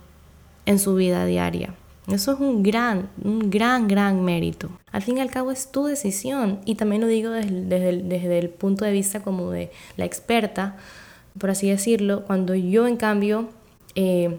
en 0.66 0.78
su 0.78 0.94
vida 0.94 1.24
diaria. 1.24 1.74
Eso 2.08 2.32
es 2.32 2.40
un 2.40 2.62
gran, 2.62 3.08
un 3.24 3.48
gran, 3.50 3.88
gran 3.88 4.22
mérito. 4.22 4.68
Al 4.90 5.00
fin 5.00 5.16
y 5.16 5.22
al 5.22 5.30
cabo 5.30 5.50
es 5.50 5.72
tu 5.72 5.86
decisión 5.86 6.60
y 6.66 6.74
también 6.74 7.00
lo 7.00 7.06
digo 7.06 7.30
desde, 7.30 8.38
el, 8.38 8.50
punto 8.50 8.84
de 8.84 8.92
vista 8.92 9.20
como 9.20 9.50
de 9.50 9.70
la 9.96 10.04
experta, 10.04 10.76
por 11.38 11.48
así 11.48 11.70
decirlo, 11.70 12.26
cuando 12.26 12.54
yo 12.54 12.86
en 12.86 12.98
cambio 12.98 13.48
eh, 13.94 14.38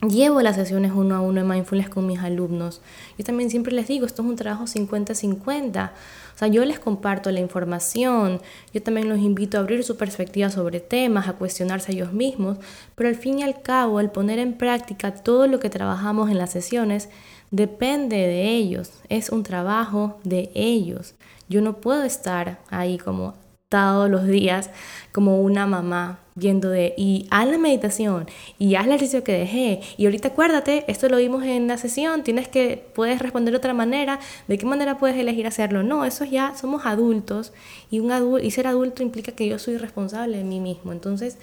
llevo 0.00 0.42
las 0.42 0.56
sesiones 0.56 0.92
uno 0.94 1.16
a 1.16 1.20
uno 1.20 1.42
de 1.42 1.48
mindfulness 1.48 1.88
con 1.88 2.06
mis 2.06 2.20
alumnos, 2.20 2.80
yo 3.16 3.24
también 3.24 3.50
siempre 3.50 3.72
les 3.72 3.88
digo, 3.88 4.06
esto 4.06 4.22
es 4.22 4.28
un 4.28 4.36
trabajo 4.36 4.64
50-50. 4.64 5.90
O 5.90 6.38
sea, 6.38 6.46
yo 6.46 6.64
les 6.64 6.78
comparto 6.78 7.32
la 7.32 7.40
información, 7.40 8.40
yo 8.72 8.80
también 8.80 9.08
los 9.08 9.18
invito 9.18 9.56
a 9.56 9.60
abrir 9.60 9.82
su 9.82 9.96
perspectiva 9.96 10.50
sobre 10.50 10.78
temas, 10.78 11.26
a 11.26 11.32
cuestionarse 11.32 11.90
ellos 11.90 12.12
mismos, 12.12 12.58
pero 12.94 13.08
al 13.08 13.16
fin 13.16 13.40
y 13.40 13.42
al 13.42 13.60
cabo, 13.60 13.98
el 13.98 14.10
poner 14.10 14.38
en 14.38 14.56
práctica 14.56 15.12
todo 15.12 15.48
lo 15.48 15.58
que 15.58 15.68
trabajamos 15.68 16.30
en 16.30 16.38
las 16.38 16.52
sesiones 16.52 17.08
depende 17.50 18.16
de 18.16 18.50
ellos, 18.50 18.92
es 19.08 19.30
un 19.30 19.42
trabajo 19.42 20.20
de 20.22 20.52
ellos. 20.54 21.14
Yo 21.48 21.60
no 21.60 21.80
puedo 21.80 22.04
estar 22.04 22.60
ahí 22.70 22.98
como 22.98 23.34
todos 23.68 24.08
los 24.08 24.26
días 24.26 24.70
como 25.12 25.40
una 25.42 25.66
mamá 25.66 26.20
yendo 26.38 26.70
de 26.70 26.94
y 26.96 27.26
haz 27.30 27.48
la 27.48 27.58
meditación 27.58 28.26
y 28.58 28.76
haz 28.76 28.86
el 28.86 28.92
ejercicio 28.92 29.24
que 29.24 29.32
dejé 29.32 29.80
y 29.96 30.06
ahorita 30.06 30.28
acuérdate, 30.28 30.84
esto 30.88 31.08
lo 31.08 31.18
vimos 31.18 31.42
en 31.44 31.66
la 31.68 31.76
sesión, 31.76 32.22
tienes 32.22 32.48
que 32.48 32.82
puedes 32.94 33.20
responder 33.20 33.52
de 33.52 33.58
otra 33.58 33.74
manera, 33.74 34.20
de 34.46 34.58
qué 34.58 34.66
manera 34.66 34.98
puedes 34.98 35.16
elegir 35.16 35.46
hacerlo. 35.46 35.82
No, 35.82 36.04
eso 36.04 36.24
ya 36.24 36.54
somos 36.56 36.86
adultos 36.86 37.52
y 37.90 38.00
un 38.00 38.12
adulto 38.12 38.46
y 38.46 38.50
ser 38.50 38.66
adulto 38.66 39.02
implica 39.02 39.32
que 39.32 39.48
yo 39.48 39.58
soy 39.58 39.76
responsable 39.76 40.38
de 40.38 40.44
mí 40.44 40.60
mismo. 40.60 40.92
Entonces, 40.92 41.38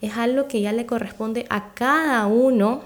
es 0.00 0.16
algo 0.16 0.48
que 0.48 0.60
ya 0.60 0.72
le 0.72 0.86
corresponde 0.86 1.46
a 1.50 1.74
cada 1.74 2.26
uno 2.26 2.82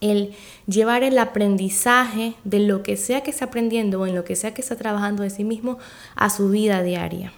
el 0.00 0.34
llevar 0.66 1.02
el 1.02 1.18
aprendizaje 1.18 2.34
de 2.44 2.60
lo 2.60 2.82
que 2.82 2.96
sea 2.96 3.22
que 3.22 3.30
está 3.30 3.46
aprendiendo 3.46 4.00
o 4.00 4.06
en 4.06 4.14
lo 4.14 4.24
que 4.24 4.36
sea 4.36 4.54
que 4.54 4.60
está 4.60 4.76
trabajando 4.76 5.22
de 5.22 5.30
sí 5.30 5.44
mismo 5.44 5.78
a 6.14 6.30
su 6.30 6.50
vida 6.50 6.82
diaria. 6.82 7.32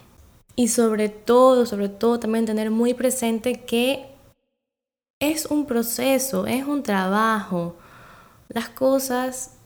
Y 0.55 0.67
sobre 0.67 1.09
todo, 1.09 1.65
sobre 1.65 1.89
todo 1.89 2.19
también 2.19 2.45
tener 2.45 2.69
muy 2.71 2.93
presente 2.93 3.63
que 3.63 4.09
es 5.19 5.45
un 5.45 5.65
proceso, 5.65 6.47
es 6.47 6.65
un 6.65 6.83
trabajo. 6.83 7.75
Las 8.49 8.69
cosas, 8.69 9.57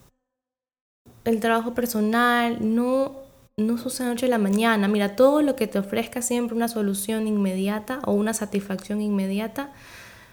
el 1.24 1.40
trabajo 1.40 1.74
personal 1.74 2.58
no, 2.60 3.16
no 3.56 3.78
sucede 3.78 4.08
noche 4.08 4.26
a 4.26 4.30
la 4.30 4.38
mañana. 4.38 4.88
Mira, 4.88 5.16
todo 5.16 5.42
lo 5.42 5.56
que 5.56 5.66
te 5.66 5.78
ofrezca 5.78 6.22
siempre 6.22 6.56
una 6.56 6.68
solución 6.68 7.26
inmediata 7.26 8.00
o 8.04 8.12
una 8.12 8.34
satisfacción 8.34 9.00
inmediata 9.00 9.72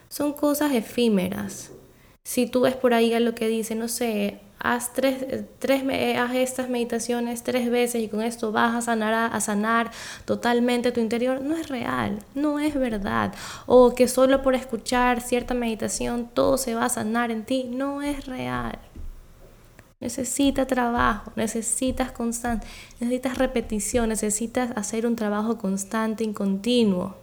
son 0.09 0.33
cosas 0.33 0.73
efímeras. 0.73 1.71
Si 2.23 2.45
tú 2.45 2.61
ves 2.61 2.75
por 2.75 2.93
ahí 2.93 3.13
a 3.13 3.19
lo 3.19 3.33
que 3.33 3.47
dice, 3.47 3.75
no 3.75 3.87
sé, 3.87 4.41
haz, 4.63 4.93
tres, 4.93 5.45
tres, 5.59 5.83
haz 6.17 6.35
estas 6.35 6.69
meditaciones 6.69 7.43
tres 7.43 7.69
veces 7.69 8.01
y 8.03 8.07
con 8.07 8.21
esto 8.21 8.51
vas 8.51 8.75
a 8.75 8.81
sanar, 8.81 9.33
a 9.33 9.41
sanar 9.41 9.91
totalmente 10.25 10.91
tu 10.91 10.99
interior, 10.99 11.41
no 11.41 11.55
es 11.55 11.69
real, 11.69 12.19
no 12.35 12.59
es 12.59 12.75
verdad. 12.75 13.33
O 13.65 13.93
que 13.95 14.07
solo 14.07 14.41
por 14.41 14.55
escuchar 14.55 15.21
cierta 15.21 15.53
meditación 15.53 16.29
todo 16.33 16.57
se 16.57 16.75
va 16.75 16.85
a 16.85 16.89
sanar 16.89 17.31
en 17.31 17.43
ti, 17.43 17.65
no 17.65 18.01
es 18.01 18.25
real. 18.25 18.79
Necesitas 19.99 20.65
trabajo, 20.65 21.31
necesitas 21.35 22.11
constante, 22.11 22.65
necesitas 22.99 23.37
repetición, 23.37 24.09
necesitas 24.09 24.71
hacer 24.75 25.05
un 25.05 25.15
trabajo 25.15 25.59
constante 25.59 26.23
y 26.23 26.33
continuo. 26.33 27.15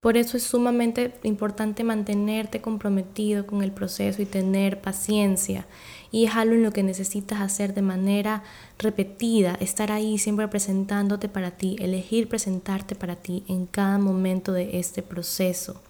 Por 0.00 0.16
eso 0.16 0.36
es 0.36 0.44
sumamente 0.44 1.12
importante 1.24 1.82
mantenerte 1.82 2.60
comprometido 2.60 3.46
con 3.46 3.62
el 3.62 3.72
proceso 3.72 4.22
y 4.22 4.26
tener 4.26 4.80
paciencia 4.80 5.66
y 6.10 6.24
es 6.24 6.34
algo 6.36 6.54
en 6.54 6.62
lo 6.62 6.72
que 6.72 6.82
necesitas 6.82 7.40
hacer 7.40 7.74
de 7.74 7.82
manera 7.82 8.42
repetida, 8.78 9.56
estar 9.60 9.92
ahí 9.92 10.18
siempre 10.18 10.48
presentándote 10.48 11.28
para 11.28 11.52
ti, 11.52 11.76
elegir 11.78 12.28
presentarte 12.28 12.94
para 12.94 13.16
ti 13.16 13.44
en 13.48 13.66
cada 13.66 13.98
momento 13.98 14.52
de 14.52 14.78
este 14.78 15.02
proceso. 15.02 15.80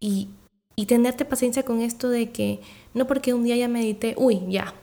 Y, 0.00 0.28
y 0.76 0.86
tenerte 0.86 1.24
paciencia 1.24 1.64
con 1.64 1.80
esto 1.80 2.08
de 2.08 2.30
que 2.30 2.60
no 2.94 3.06
porque 3.06 3.34
un 3.34 3.44
día 3.44 3.56
ya 3.56 3.68
medité, 3.68 4.14
uy, 4.18 4.42
ya, 4.48 4.74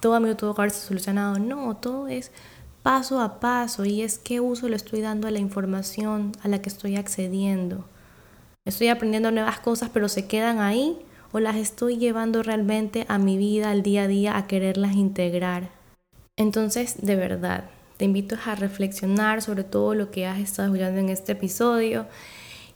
todo 0.00 0.18
mi 0.18 0.34
tuvo 0.34 0.54
que 0.54 0.62
haberse 0.62 0.86
solucionado. 0.86 1.38
No, 1.38 1.76
todo 1.76 2.08
es 2.08 2.32
paso 2.82 3.20
a 3.20 3.38
paso 3.40 3.84
y 3.84 4.02
es 4.02 4.18
qué 4.18 4.40
uso 4.40 4.68
le 4.68 4.76
estoy 4.76 5.02
dando 5.02 5.28
a 5.28 5.30
la 5.30 5.38
información 5.38 6.32
a 6.42 6.48
la 6.48 6.62
que 6.62 6.70
estoy 6.70 6.96
accediendo. 6.96 7.84
Estoy 8.64 8.88
aprendiendo 8.88 9.30
nuevas 9.30 9.60
cosas, 9.60 9.90
pero 9.92 10.08
se 10.08 10.26
quedan 10.26 10.60
ahí 10.60 10.98
o 11.32 11.40
las 11.40 11.56
estoy 11.56 11.96
llevando 11.96 12.42
realmente 12.42 13.04
a 13.08 13.18
mi 13.18 13.36
vida, 13.36 13.70
al 13.70 13.82
día 13.82 14.02
a 14.02 14.08
día, 14.08 14.36
a 14.36 14.46
quererlas 14.46 14.94
integrar. 14.96 15.70
Entonces, 16.36 16.96
de 17.02 17.16
verdad, 17.16 17.64
te 17.96 18.06
invito 18.06 18.36
a 18.46 18.54
reflexionar 18.54 19.42
sobre 19.42 19.62
todo 19.62 19.94
lo 19.94 20.10
que 20.10 20.26
has 20.26 20.38
estado 20.38 20.68
escuchando 20.68 21.00
en 21.00 21.10
este 21.10 21.32
episodio 21.32 22.06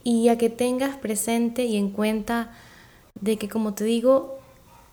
y 0.03 0.29
a 0.29 0.37
que 0.37 0.49
tengas 0.49 0.97
presente 0.97 1.65
y 1.65 1.77
en 1.77 1.89
cuenta 1.89 2.51
de 3.19 3.37
que, 3.37 3.49
como 3.49 3.73
te 3.73 3.83
digo, 3.83 4.37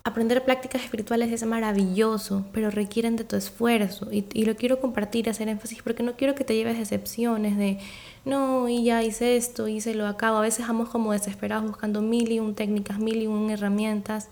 aprender 0.05 0.43
prácticas 0.43 0.83
espirituales 0.83 1.31
es 1.31 1.45
maravilloso, 1.45 2.45
pero 2.51 2.69
requieren 2.69 3.15
de 3.15 3.23
tu 3.23 3.37
esfuerzo 3.37 4.09
y, 4.11 4.43
lo 4.43 4.55
quiero 4.55 4.81
compartir, 4.81 5.29
hacer 5.29 5.47
énfasis, 5.47 5.81
porque 5.81 6.03
no 6.03 6.13
quiero 6.13 6.35
que 6.35 6.43
te 6.43 6.55
lleves 6.55 6.77
decepciones 6.77 7.57
de 7.57 7.79
no, 8.25 8.67
y 8.67 8.83
ya 8.83 9.01
hice 9.03 9.37
esto, 9.37 9.67
hice 9.67 9.95
lo 9.95 10.07
acabo. 10.07 10.37
A 10.37 10.41
veces 10.41 10.61
estamos 10.61 10.89
como 10.89 11.13
desesperados 11.13 11.65
buscando 11.65 12.01
mil 12.01 12.31
y 12.31 12.39
un 12.39 12.55
técnicas, 12.55 12.99
mil 12.99 13.21
y 13.21 13.27
un 13.27 13.49
herramientas, 13.49 14.29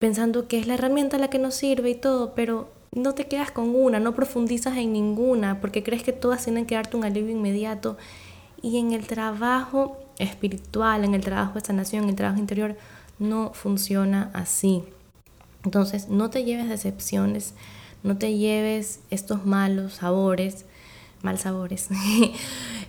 pensando 0.00 0.48
que 0.48 0.58
es 0.58 0.66
la 0.66 0.74
herramienta 0.74 1.18
la 1.18 1.30
que 1.30 1.38
nos 1.38 1.54
sirve 1.54 1.90
y 1.90 1.94
todo, 1.94 2.34
pero 2.34 2.72
no 2.92 3.14
te 3.14 3.26
quedas 3.26 3.52
con 3.52 3.74
una, 3.74 4.00
no 4.00 4.14
profundizas 4.14 4.76
en 4.76 4.92
ninguna, 4.92 5.60
porque 5.60 5.84
crees 5.84 6.02
que 6.02 6.12
todas 6.12 6.44
tienen 6.44 6.66
que 6.66 6.74
darte 6.74 6.96
un 6.96 7.04
alivio 7.04 7.30
inmediato. 7.30 7.96
Y 8.62 8.78
en 8.78 8.92
el 8.92 9.06
trabajo 9.06 9.98
espiritual, 10.18 11.04
en 11.04 11.14
el 11.14 11.22
trabajo 11.22 11.54
de 11.54 11.64
sanación, 11.64 12.04
en 12.04 12.10
el 12.10 12.16
trabajo 12.16 12.40
interior, 12.40 12.76
no 13.20 13.52
funciona 13.54 14.32
así. 14.34 14.82
Entonces, 15.64 16.08
no 16.08 16.30
te 16.30 16.42
lleves 16.42 16.68
decepciones, 16.68 17.54
no 18.02 18.18
te 18.18 18.36
lleves 18.36 19.00
estos 19.10 19.46
malos 19.46 19.94
sabores 19.94 20.64
mal 21.22 21.38
sabores. 21.38 21.88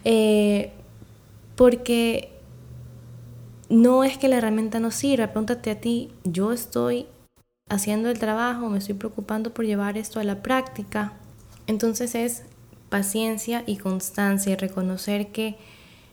Eh, 0.03 0.71
porque 1.55 2.31
no 3.69 4.03
es 4.03 4.17
que 4.17 4.27
la 4.27 4.37
herramienta 4.37 4.79
no 4.79 4.89
sirva, 4.89 5.27
pregúntate 5.27 5.69
a 5.69 5.79
ti, 5.79 6.09
yo 6.23 6.53
estoy 6.53 7.05
haciendo 7.69 8.09
el 8.09 8.17
trabajo, 8.17 8.67
me 8.67 8.79
estoy 8.79 8.95
preocupando 8.95 9.53
por 9.53 9.63
llevar 9.63 9.99
esto 9.99 10.19
a 10.19 10.23
la 10.23 10.41
práctica. 10.41 11.13
Entonces 11.67 12.15
es 12.15 12.41
paciencia 12.89 13.63
y 13.67 13.77
constancia 13.77 14.53
y 14.53 14.55
reconocer 14.55 15.31
que 15.31 15.55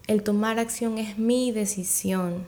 el 0.07 0.23
tomar 0.23 0.59
acción 0.59 0.99
es 0.99 1.17
mi 1.17 1.51
decisión. 1.51 2.47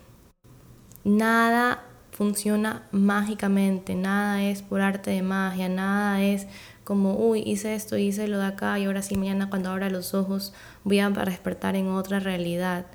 Nada 1.05 1.85
funciona 2.13 2.87
mágicamente, 2.93 3.95
nada 3.95 4.43
es 4.43 4.63
por 4.63 4.83
arte 4.83 5.11
de 5.11 5.23
magia, 5.23 5.69
nada 5.69 6.23
es 6.23 6.47
como, 6.85 7.15
uy, 7.15 7.43
hice 7.47 7.75
esto, 7.75 7.97
hice 7.97 8.29
lo 8.29 8.39
de 8.39 8.47
acá 8.47 8.79
y 8.79 8.85
ahora 8.85 9.01
sí, 9.01 9.17
mañana 9.17 9.49
cuando 9.49 9.71
abra 9.71 9.91
los 9.91 10.13
ojos 10.13 10.53
voy 10.85 10.99
a 10.99 11.09
despertar 11.09 11.77
en 11.77 11.89
otra 11.89 12.19
realidad. 12.21 12.87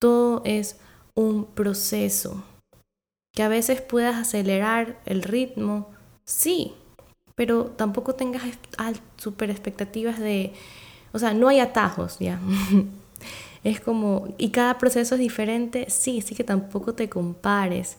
Todo 0.00 0.42
es 0.44 0.78
un 1.14 1.44
proceso. 1.44 2.44
Que 3.34 3.42
a 3.42 3.48
veces 3.48 3.80
puedas 3.80 4.16
acelerar 4.16 5.00
el 5.06 5.22
ritmo, 5.22 5.90
sí, 6.24 6.74
pero 7.34 7.66
tampoco 7.66 8.14
tengas 8.14 8.42
super 9.16 9.50
expectativas 9.50 10.18
de, 10.18 10.52
o 11.12 11.18
sea, 11.18 11.34
no 11.34 11.48
hay 11.48 11.60
atajos 11.60 12.18
ya. 12.18 12.40
es 13.64 13.80
como, 13.80 14.28
y 14.38 14.50
cada 14.50 14.78
proceso 14.78 15.14
es 15.14 15.20
diferente, 15.20 15.86
sí, 15.88 16.20
sí 16.20 16.34
que 16.34 16.44
tampoco 16.44 16.94
te 16.94 17.08
compares. 17.08 17.96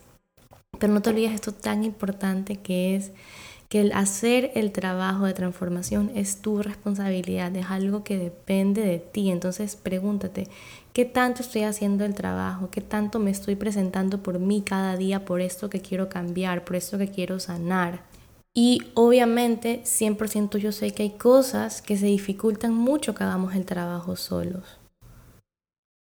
Pero 0.79 0.93
no 0.93 1.01
te 1.01 1.11
olvides 1.11 1.33
esto 1.33 1.53
tan 1.53 1.83
importante 1.83 2.57
que 2.57 2.95
es 2.95 3.11
que 3.69 3.81
el 3.81 3.91
hacer 3.93 4.51
el 4.53 4.71
trabajo 4.71 5.25
de 5.25 5.33
transformación 5.33 6.11
es 6.13 6.41
tu 6.41 6.61
responsabilidad, 6.61 7.55
es 7.55 7.65
algo 7.71 8.03
que 8.03 8.19
depende 8.19 8.81
de 8.81 8.99
ti. 8.99 9.31
Entonces 9.31 9.75
pregúntate, 9.75 10.47
¿qué 10.93 11.05
tanto 11.05 11.41
estoy 11.41 11.63
haciendo 11.63 12.05
el 12.05 12.13
trabajo? 12.13 12.69
¿Qué 12.69 12.81
tanto 12.81 13.17
me 13.17 13.31
estoy 13.31 13.55
presentando 13.55 14.21
por 14.21 14.37
mí 14.37 14.61
cada 14.61 14.95
día, 14.95 15.25
por 15.25 15.41
esto 15.41 15.71
que 15.71 15.81
quiero 15.81 16.07
cambiar, 16.07 16.65
por 16.65 16.75
esto 16.75 16.99
que 16.99 17.07
quiero 17.07 17.39
sanar? 17.39 18.03
Y 18.53 18.79
obviamente 18.93 19.81
100% 19.85 20.57
yo 20.57 20.71
sé 20.71 20.91
que 20.91 21.01
hay 21.01 21.17
cosas 21.17 21.81
que 21.81 21.97
se 21.97 22.05
dificultan 22.05 22.75
mucho 22.75 23.15
que 23.15 23.23
hagamos 23.23 23.55
el 23.55 23.65
trabajo 23.65 24.15
solos. 24.15 24.82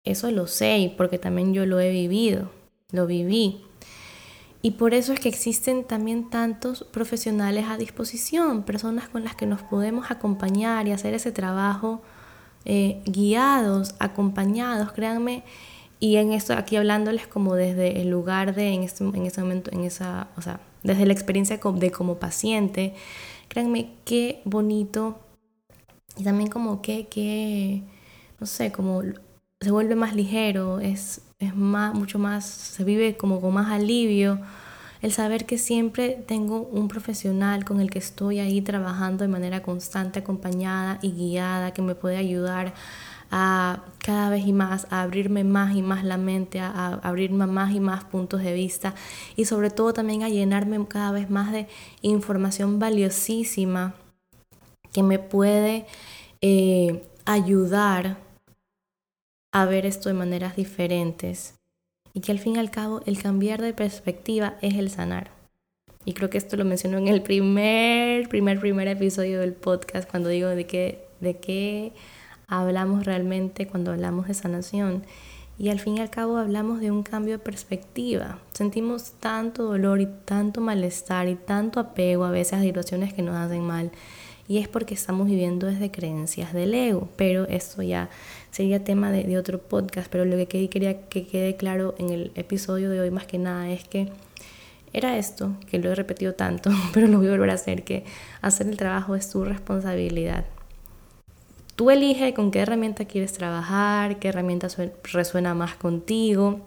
Eso 0.04 0.30
lo 0.30 0.46
sé 0.46 0.94
porque 0.96 1.18
también 1.18 1.54
yo 1.54 1.66
lo 1.66 1.80
he 1.80 1.90
vivido, 1.90 2.50
lo 2.92 3.06
viví. 3.06 3.64
Y 4.60 4.72
por 4.72 4.94
eso 4.94 5.12
es 5.12 5.20
que 5.20 5.28
existen 5.28 5.84
también 5.84 6.30
tantos 6.30 6.84
profesionales 6.84 7.66
a 7.68 7.76
disposición, 7.76 8.62
personas 8.62 9.08
con 9.08 9.24
las 9.24 9.34
que 9.34 9.46
nos 9.46 9.62
podemos 9.62 10.10
acompañar 10.10 10.88
y 10.88 10.92
hacer 10.92 11.12
ese 11.14 11.32
trabajo 11.32 12.02
eh, 12.64 13.02
guiados, 13.04 13.94
acompañados, 13.98 14.92
créanme. 14.92 15.44
Y 16.00 16.16
en 16.16 16.32
esto, 16.32 16.54
aquí 16.54 16.76
hablándoles 16.76 17.26
como 17.26 17.54
desde 17.54 18.00
el 18.00 18.08
lugar 18.08 18.54
de, 18.54 18.68
en, 18.68 18.82
este, 18.82 19.04
en 19.04 19.26
ese 19.26 19.40
momento, 19.42 19.70
en 19.72 19.84
esa, 19.84 20.28
o 20.36 20.42
sea, 20.42 20.60
desde 20.82 21.06
la 21.06 21.12
experiencia 21.12 21.58
de 21.58 21.90
como 21.90 22.18
paciente, 22.18 22.94
créanme 23.48 23.94
qué 24.04 24.42
bonito 24.44 25.18
y 26.16 26.24
también 26.24 26.50
como 26.50 26.82
que, 26.82 27.06
que 27.08 27.82
no 28.40 28.46
sé, 28.46 28.72
como 28.72 29.02
se 29.64 29.70
vuelve 29.70 29.96
más 29.96 30.14
ligero, 30.14 30.78
es 30.78 31.22
es 31.44 31.54
más, 31.54 31.94
mucho 31.94 32.18
más, 32.18 32.46
se 32.46 32.84
vive 32.84 33.16
como 33.16 33.40
con 33.40 33.54
más 33.54 33.70
alivio. 33.70 34.40
El 35.02 35.12
saber 35.12 35.44
que 35.44 35.58
siempre 35.58 36.24
tengo 36.26 36.62
un 36.62 36.88
profesional 36.88 37.64
con 37.64 37.80
el 37.80 37.90
que 37.90 37.98
estoy 37.98 38.38
ahí 38.38 38.62
trabajando 38.62 39.24
de 39.24 39.28
manera 39.28 39.62
constante, 39.62 40.20
acompañada 40.20 40.98
y 41.02 41.12
guiada, 41.12 41.72
que 41.72 41.82
me 41.82 41.94
puede 41.94 42.16
ayudar 42.16 42.72
a 43.30 43.84
cada 43.98 44.30
vez 44.30 44.46
más, 44.46 44.86
a 44.90 45.02
abrirme 45.02 45.44
más 45.44 45.74
y 45.74 45.82
más 45.82 46.04
la 46.04 46.16
mente, 46.16 46.60
a, 46.60 46.94
abrirme 47.02 47.46
más 47.46 47.74
y 47.74 47.80
más 47.80 48.04
puntos 48.04 48.42
de 48.42 48.54
vista 48.54 48.94
y 49.36 49.44
sobre 49.46 49.70
todo 49.70 49.92
también 49.92 50.22
a 50.22 50.28
llenarme 50.28 50.86
cada 50.86 51.10
vez 51.10 51.30
más 51.30 51.50
de 51.52 51.66
información 52.00 52.78
valiosísima 52.78 53.94
que 54.92 55.02
me 55.02 55.18
puede 55.18 55.86
eh, 56.40 57.02
ayudar 57.24 58.23
a 59.54 59.66
ver 59.66 59.86
esto 59.86 60.08
de 60.08 60.16
maneras 60.16 60.56
diferentes 60.56 61.54
y 62.12 62.20
que 62.20 62.32
al 62.32 62.40
fin 62.40 62.56
y 62.56 62.58
al 62.58 62.72
cabo 62.72 63.02
el 63.06 63.22
cambiar 63.22 63.62
de 63.62 63.72
perspectiva 63.72 64.56
es 64.62 64.74
el 64.74 64.90
sanar. 64.90 65.30
Y 66.04 66.12
creo 66.12 66.28
que 66.28 66.38
esto 66.38 66.56
lo 66.56 66.64
menciono 66.64 66.98
en 66.98 67.06
el 67.06 67.22
primer, 67.22 68.28
primer, 68.28 68.58
primer 68.58 68.88
episodio 68.88 69.38
del 69.38 69.52
podcast 69.52 70.10
cuando 70.10 70.28
digo 70.28 70.48
de 70.48 70.66
qué, 70.66 71.06
de 71.20 71.36
qué 71.36 71.92
hablamos 72.48 73.04
realmente 73.06 73.68
cuando 73.68 73.92
hablamos 73.92 74.26
de 74.26 74.34
sanación. 74.34 75.04
Y 75.56 75.68
al 75.68 75.78
fin 75.78 75.98
y 75.98 76.00
al 76.00 76.10
cabo 76.10 76.36
hablamos 76.36 76.80
de 76.80 76.90
un 76.90 77.04
cambio 77.04 77.34
de 77.34 77.44
perspectiva. 77.44 78.40
Sentimos 78.52 79.12
tanto 79.20 79.62
dolor 79.62 80.00
y 80.00 80.08
tanto 80.24 80.60
malestar 80.60 81.28
y 81.28 81.36
tanto 81.36 81.78
apego 81.78 82.24
a 82.24 82.32
veces 82.32 82.54
a 82.54 82.62
situaciones 82.62 83.14
que 83.14 83.22
nos 83.22 83.36
hacen 83.36 83.62
mal. 83.62 83.92
Y 84.48 84.58
es 84.58 84.66
porque 84.66 84.94
estamos 84.94 85.28
viviendo 85.28 85.68
desde 85.68 85.92
creencias 85.92 86.52
del 86.52 86.74
ego. 86.74 87.08
Pero 87.16 87.46
esto 87.46 87.82
ya 87.82 88.10
sería 88.54 88.84
tema 88.84 89.10
de, 89.10 89.36
otro 89.36 89.58
podcast, 89.58 90.06
pero 90.08 90.24
lo 90.24 90.36
que 90.36 90.68
quería 90.68 91.08
que 91.08 91.26
quede 91.26 91.56
claro 91.56 91.96
en 91.98 92.10
el 92.10 92.30
episodio 92.36 92.88
de 92.88 93.00
hoy 93.00 93.10
más 93.10 93.26
que 93.26 93.36
nada 93.36 93.68
es 93.68 93.82
que 93.82 94.10
era 94.92 95.18
esto, 95.18 95.56
que 95.68 95.80
lo 95.80 95.90
he 95.90 95.94
repetido 95.96 96.34
tanto, 96.34 96.70
pero 96.94 97.08
lo 97.08 97.18
voy 97.18 97.26
a 97.26 97.30
volver 97.32 97.50
a 97.50 97.54
hacer, 97.54 97.82
que 97.82 98.04
hacer 98.42 98.68
el 98.68 98.76
trabajo 98.76 99.16
es 99.16 99.28
tu 99.28 99.44
responsabilidad. 99.44 100.44
Tú 101.74 101.90
eliges 101.90 102.32
con 102.32 102.52
qué 102.52 102.60
herramienta 102.60 103.06
quieres 103.06 103.32
trabajar, 103.32 104.20
qué 104.20 104.28
herramienta 104.28 104.68
resuena 105.12 105.52
más 105.54 105.74
contigo, 105.74 106.60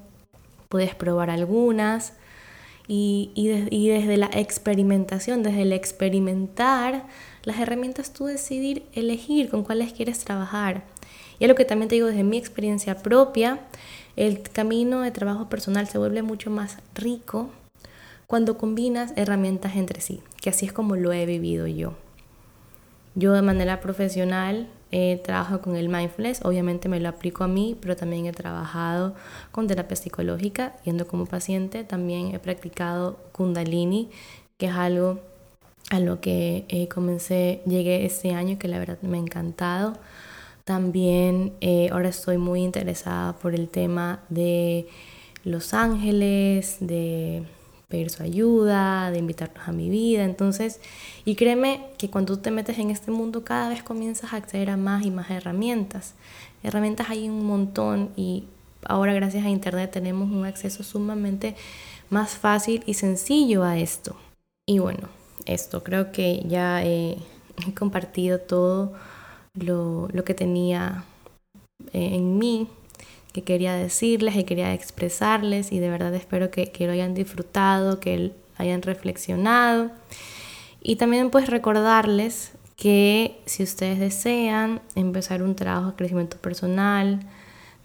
puedes 0.67 0.93
probar 0.93 1.29
algunas 1.29 2.11
y, 2.89 3.31
y 3.33 3.87
desde 3.87 4.17
la 4.17 4.29
experimentación, 4.33 5.41
desde 5.41 5.61
el 5.61 5.71
experimentar 5.71 7.05
las 7.43 7.59
herramientas, 7.59 8.11
tú 8.11 8.25
decidir 8.25 8.83
elegir 8.91 9.47
con 9.49 9.63
cuáles 9.63 9.93
quieres 9.93 10.19
trabajar. 10.19 10.96
Y 11.39 11.43
es 11.45 11.47
lo 11.47 11.55
que 11.55 11.65
también 11.65 11.89
te 11.89 11.95
digo 11.95 12.07
desde 12.07 12.23
mi 12.23 12.37
experiencia 12.37 12.97
propia, 12.97 13.59
el 14.15 14.41
camino 14.41 15.01
de 15.01 15.11
trabajo 15.11 15.49
personal 15.49 15.87
se 15.87 15.97
vuelve 15.97 16.23
mucho 16.23 16.49
más 16.49 16.77
rico 16.95 17.49
cuando 18.25 18.57
combinas 18.57 19.13
herramientas 19.15 19.75
entre 19.75 20.01
sí, 20.01 20.21
que 20.41 20.49
así 20.49 20.65
es 20.65 20.73
como 20.73 20.95
lo 20.95 21.13
he 21.13 21.25
vivido 21.25 21.67
yo. 21.67 21.93
Yo 23.15 23.31
de 23.33 23.41
manera 23.41 23.79
profesional 23.79 24.67
he 24.91 25.17
trabajado 25.23 25.61
con 25.61 25.75
el 25.75 25.89
mindfulness, 25.89 26.43
obviamente 26.43 26.89
me 26.89 26.99
lo 26.99 27.09
aplico 27.09 27.43
a 27.43 27.47
mí, 27.47 27.77
pero 27.81 27.95
también 27.95 28.25
he 28.25 28.31
trabajado 28.31 29.15
con 29.51 29.67
terapia 29.67 29.95
psicológica, 29.95 30.75
yendo 30.83 31.07
como 31.07 31.25
paciente, 31.25 31.83
también 31.83 32.33
he 32.33 32.39
practicado 32.39 33.17
kundalini, 33.31 34.09
que 34.57 34.67
es 34.67 34.73
algo 34.73 35.19
a 35.89 35.99
lo 35.99 36.19
que 36.19 36.65
eh, 36.69 36.87
comencé, 36.87 37.61
llegué 37.65 38.05
este 38.05 38.33
año, 38.33 38.59
que 38.59 38.67
la 38.67 38.79
verdad 38.79 38.97
me 39.01 39.17
ha 39.17 39.21
encantado. 39.21 39.93
También 40.67 41.53
eh, 41.61 41.87
ahora 41.93 42.09
estoy 42.09 42.37
muy 42.37 42.61
interesada 42.61 43.31
por 43.37 43.55
el 43.55 43.69
tema 43.69 44.19
de 44.27 44.89
los 45.45 45.73
ángeles, 45.73 46.75
de 46.81 47.45
pedir 47.87 48.09
su 48.09 48.21
ayuda, 48.21 49.09
de 49.09 49.17
invitarlos 49.17 49.65
a 49.65 49.71
mi 49.71 49.89
vida. 49.89 50.25
Entonces, 50.25 50.81
y 51.23 51.35
créeme 51.35 51.85
que 51.97 52.09
cuando 52.09 52.35
tú 52.35 52.41
te 52.41 52.51
metes 52.51 52.79
en 52.79 52.89
este 52.89 53.11
mundo, 53.11 53.45
cada 53.45 53.69
vez 53.69 53.81
comienzas 53.81 54.33
a 54.33 54.35
acceder 54.35 54.69
a 54.69 54.75
más 54.75 55.05
y 55.05 55.09
más 55.09 55.29
herramientas. 55.29 56.15
Herramientas 56.63 57.09
hay 57.09 57.29
un 57.29 57.45
montón 57.45 58.09
y 58.17 58.43
ahora 58.83 59.13
gracias 59.13 59.45
a 59.45 59.49
Internet 59.49 59.91
tenemos 59.91 60.29
un 60.29 60.43
acceso 60.43 60.83
sumamente 60.83 61.55
más 62.09 62.31
fácil 62.31 62.83
y 62.85 62.95
sencillo 62.95 63.63
a 63.63 63.77
esto. 63.77 64.17
Y 64.65 64.79
bueno, 64.79 65.07
esto 65.45 65.81
creo 65.81 66.11
que 66.11 66.43
ya 66.45 66.83
he 66.83 67.19
compartido 67.79 68.41
todo 68.41 68.91
lo, 69.59 70.09
que 70.25 70.33
tenía 70.33 71.03
eh, 71.93 72.15
en 72.15 72.37
mí, 72.37 72.67
que 73.33 73.43
quería 73.43 73.75
decirles 73.75 74.35
y 74.35 74.43
quería 74.43 74.73
expresarles. 74.73 75.71
Y 75.71 75.79
de 75.79 75.89
verdad 75.89 76.13
espero 76.15 76.51
que, 76.51 76.71
lo 76.79 76.91
hayan 76.91 77.13
disfrutado, 77.13 77.99
que 77.99 78.31
hayan 78.57 78.81
reflexionado. 78.81 79.91
Y 80.81 80.95
también 80.95 81.29
pues 81.29 81.49
recordarles 81.49 82.51
que 82.75 83.39
si 83.45 83.63
ustedes 83.63 83.99
desean 83.99 84.81
empezar 84.95 85.41
un 85.41 85.55
trabajo 85.55 85.91
de 85.91 85.95
crecimiento 85.95 86.37
personal 86.37 87.19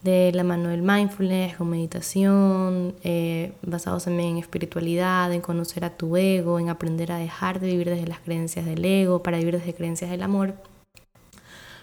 de 0.03 0.33
la 0.33 0.43
mano 0.43 0.69
del 0.69 0.83
mindfulness, 0.83 1.57
con 1.57 1.71
meditación, 1.71 2.95
eh, 3.05 3.53
basados 3.63 4.05
también 4.05 4.31
en 4.31 4.39
espiritualidad, 4.39 5.33
en 5.33 5.41
conocer 5.41 5.85
a 5.85 5.91
tu 5.91 6.17
ego, 6.17 6.59
en 6.59 6.69
aprender 6.69 7.13
a 7.13 7.19
dejar 7.19 7.61
de 7.61 7.69
vivir 7.69 7.89
desde 7.89 8.09
las 8.09 8.19
creencias 8.19 8.67
del 8.67 8.85
ego 8.85 9.23
para 9.23 9.39
vivir 9.39 9.59
desde 9.59 9.75
creencias 9.75 10.11
del 10.11 10.23
amor, 10.23 10.55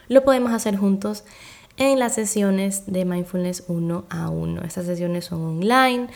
lo 0.09 0.25
podemos 0.25 0.51
hacer 0.51 0.75
juntos 0.75 1.23
en 1.77 1.97
las 1.97 2.15
sesiones 2.15 2.83
de 2.87 3.05
mindfulness 3.05 3.63
uno 3.67 4.03
a 4.09 4.29
uno. 4.29 4.61
Estas 4.63 4.85
sesiones 4.85 5.25
son 5.25 5.41
online, 5.41 6.07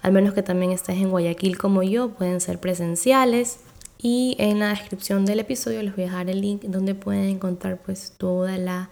al 0.00 0.12
menos 0.12 0.32
que 0.32 0.42
también 0.42 0.72
estés 0.72 0.96
en 0.96 1.10
Guayaquil 1.10 1.58
como 1.58 1.82
yo, 1.82 2.10
pueden 2.10 2.40
ser 2.40 2.58
presenciales. 2.58 3.60
Y 4.02 4.34
en 4.38 4.60
la 4.60 4.70
descripción 4.70 5.26
del 5.26 5.40
episodio 5.40 5.82
les 5.82 5.94
voy 5.94 6.04
a 6.04 6.06
dejar 6.06 6.30
el 6.30 6.40
link 6.40 6.62
donde 6.62 6.94
pueden 6.94 7.24
encontrar 7.24 7.76
pues 7.84 8.14
toda 8.16 8.56
la 8.56 8.88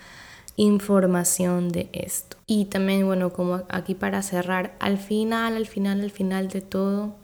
información 0.57 1.71
de 1.71 1.89
esto. 1.93 2.37
Y 2.47 2.67
también, 2.67 3.07
bueno, 3.07 3.33
como 3.33 3.63
aquí 3.71 3.95
para 3.95 4.23
cerrar, 4.23 4.77
al 4.81 4.99
final, 4.99 5.57
al 5.57 5.67
final, 5.67 6.03
al 6.03 6.11
final 6.11 6.49
de 6.49 6.61
todo, 6.61 7.15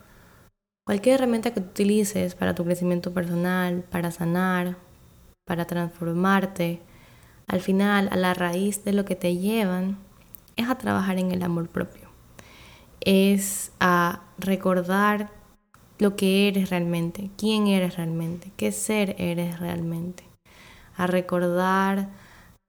cualquier 0.87 1.17
herramienta 1.17 1.53
que 1.53 1.61
utilices 1.61 2.35
para 2.35 2.55
tu 2.55 2.65
crecimiento 2.65 3.13
personal, 3.13 3.85
para 3.91 4.11
sanar, 4.11 4.77
para 5.45 5.67
transformarte, 5.67 6.81
al 7.47 7.61
final, 7.61 8.09
a 8.11 8.17
la 8.17 8.35
raíz 8.35 8.85
de 8.85 8.93
lo 8.93 9.05
que 9.05 9.17
te 9.17 9.37
llevan, 9.37 9.99
es 10.57 10.69
a 10.69 10.77
trabajar 10.77 11.19
en 11.19 11.31
el 11.31 11.43
amor 11.43 11.69
propio. 11.69 12.09
Es 13.01 13.73
a 13.81 14.23
recordar 14.39 15.31
lo 15.99 16.17
que 16.17 16.49
eres 16.49 16.71
realmente, 16.71 17.31
quién 17.37 17.67
eres 17.67 17.97
realmente, 17.97 18.51
qué 18.57 18.73
ser 18.73 19.15
eres 19.19 19.61
realmente. 19.61 20.25
A 20.97 21.07
recordar 21.07 22.09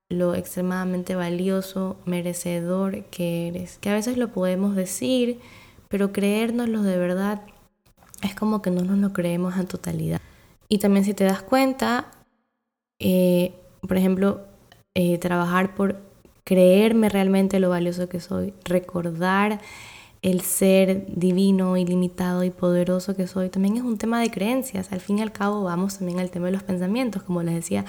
lo 0.09 0.35
extremadamente 0.35 1.15
valioso, 1.15 1.97
merecedor 2.05 3.05
que 3.05 3.47
eres. 3.47 3.77
Que 3.79 3.89
a 3.89 3.93
veces 3.93 4.17
lo 4.17 4.31
podemos 4.31 4.75
decir, 4.75 5.39
pero 5.87 6.11
creérnoslo 6.11 6.83
de 6.83 6.97
verdad 6.97 7.41
es 8.21 8.35
como 8.35 8.61
que 8.61 8.71
no 8.71 8.83
nos 8.83 8.97
lo 8.97 9.13
creemos 9.13 9.57
en 9.57 9.67
totalidad. 9.67 10.21
Y 10.67 10.79
también 10.79 11.05
si 11.05 11.13
te 11.13 11.23
das 11.23 11.41
cuenta, 11.41 12.11
eh, 12.99 13.53
por 13.81 13.97
ejemplo, 13.97 14.41
eh, 14.95 15.17
trabajar 15.19 15.75
por 15.75 15.97
creerme 16.43 17.09
realmente 17.09 17.59
lo 17.59 17.69
valioso 17.69 18.09
que 18.09 18.19
soy, 18.19 18.53
recordar 18.63 19.59
el 20.21 20.41
ser 20.41 21.05
divino, 21.07 21.77
ilimitado 21.77 22.43
y 22.43 22.49
poderoso 22.49 23.15
que 23.15 23.27
soy, 23.27 23.49
también 23.49 23.77
es 23.77 23.83
un 23.83 23.99
tema 23.99 24.19
de 24.19 24.31
creencias. 24.31 24.91
Al 24.91 24.99
fin 24.99 25.19
y 25.19 25.21
al 25.21 25.31
cabo 25.31 25.63
vamos 25.63 25.99
también 25.99 26.19
al 26.19 26.31
tema 26.31 26.47
de 26.47 26.53
los 26.53 26.63
pensamientos, 26.63 27.21
como 27.21 27.43
les 27.43 27.53
decía, 27.53 27.85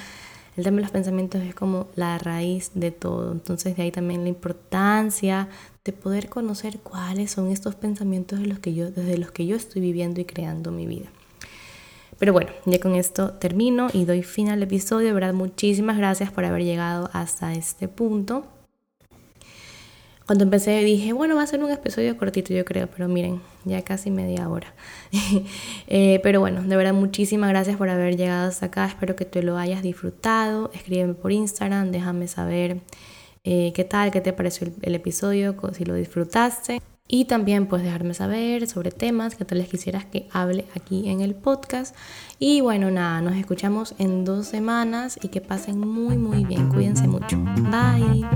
el 0.57 0.65
tema 0.65 0.77
de 0.77 0.83
los 0.83 0.91
pensamientos 0.91 1.43
es 1.43 1.55
como 1.55 1.87
la 1.95 2.19
raíz 2.19 2.73
de 2.75 2.91
todo. 2.91 3.33
Entonces 3.33 3.77
de 3.77 3.85
ahí 3.85 3.91
también 3.91 4.23
la 4.23 4.29
importancia 4.29 5.49
de 5.85 5.93
poder 5.93 6.29
conocer 6.29 6.79
cuáles 6.81 7.31
son 7.31 7.51
estos 7.51 7.75
pensamientos 7.75 8.41
de 8.41 8.47
los 8.47 8.59
que 8.59 8.75
yo, 8.75 8.91
desde 8.91 9.17
los 9.17 9.31
que 9.31 9.47
yo 9.47 9.57
estoy 9.57 9.81
viviendo 9.81 10.21
y 10.21 10.25
creando 10.25 10.73
mi 10.73 10.87
vida. 10.87 11.07
Pero 12.19 12.33
bueno, 12.33 12.51
ya 12.65 12.81
con 12.81 12.95
esto 12.95 13.33
termino 13.35 13.89
y 13.93 14.05
doy 14.05 14.23
fin 14.23 14.49
al 14.49 14.63
episodio. 14.63 15.09
De 15.09 15.13
verdad, 15.13 15.35
muchísimas 15.35 15.99
gracias 15.99 16.31
por 16.31 16.45
haber 16.45 16.65
llegado 16.65 17.11
hasta 17.13 17.53
este 17.53 17.89
punto. 17.89 18.47
Cuando 20.27 20.43
empecé 20.43 20.83
dije, 20.83 21.13
bueno, 21.13 21.37
va 21.37 21.43
a 21.43 21.47
ser 21.47 21.63
un 21.63 21.71
episodio 21.71 22.17
cortito, 22.17 22.53
yo 22.53 22.65
creo, 22.65 22.89
pero 22.89 23.07
miren, 23.07 23.41
ya 23.65 23.83
casi 23.83 24.11
media 24.11 24.49
hora. 24.49 24.75
Eh, 25.89 26.19
pero 26.25 26.41
bueno, 26.41 26.63
de 26.63 26.77
verdad, 26.77 26.95
muchísimas 26.95 27.49
gracias 27.51 27.77
por 27.77 27.89
haber 27.89 28.17
llegado 28.17 28.49
hasta 28.49 28.67
acá. 28.67 28.87
Espero 28.87 29.15
que 29.15 29.25
te 29.25 29.43
lo 29.45 29.57
hayas 29.57 29.83
disfrutado. 29.83 30.71
Escríbeme 30.75 31.15
por 31.15 31.31
Instagram, 31.31 31.93
déjame 31.93 32.27
saber 32.27 32.81
eh, 33.45 33.73
qué 33.73 33.85
tal, 33.85 34.11
qué 34.11 34.21
te 34.21 34.33
pareció 34.33 34.67
el, 34.83 34.95
episodio, 34.97 35.55
si 35.73 35.85
lo 35.85 35.95
disfrutaste. 35.95 36.83
Y 37.09 37.27
también 37.27 37.67
puedes 37.67 37.87
dejarme 37.87 38.15
saber 38.15 38.67
sobre 38.67 38.91
temas 38.91 39.37
que 39.37 39.45
tal 39.45 39.59
vez 39.59 39.69
quisieras 39.69 40.05
que 40.05 40.29
hable 40.33 40.65
aquí 40.75 41.09
en 41.09 41.21
el 41.21 41.35
podcast. 41.35 41.95
Y 42.39 42.61
bueno, 42.61 42.91
nada, 42.91 43.21
nos 43.21 43.37
escuchamos 43.37 43.95
en 43.99 44.25
dos 44.25 44.47
semanas 44.47 45.19
y 45.23 45.29
que 45.29 45.41
pasen 45.41 45.79
muy 45.79 46.17
muy 46.17 46.45
bien. 46.45 46.69
Cuídense 46.69 47.07
mucho. 47.07 47.39
Bye. 47.71 48.27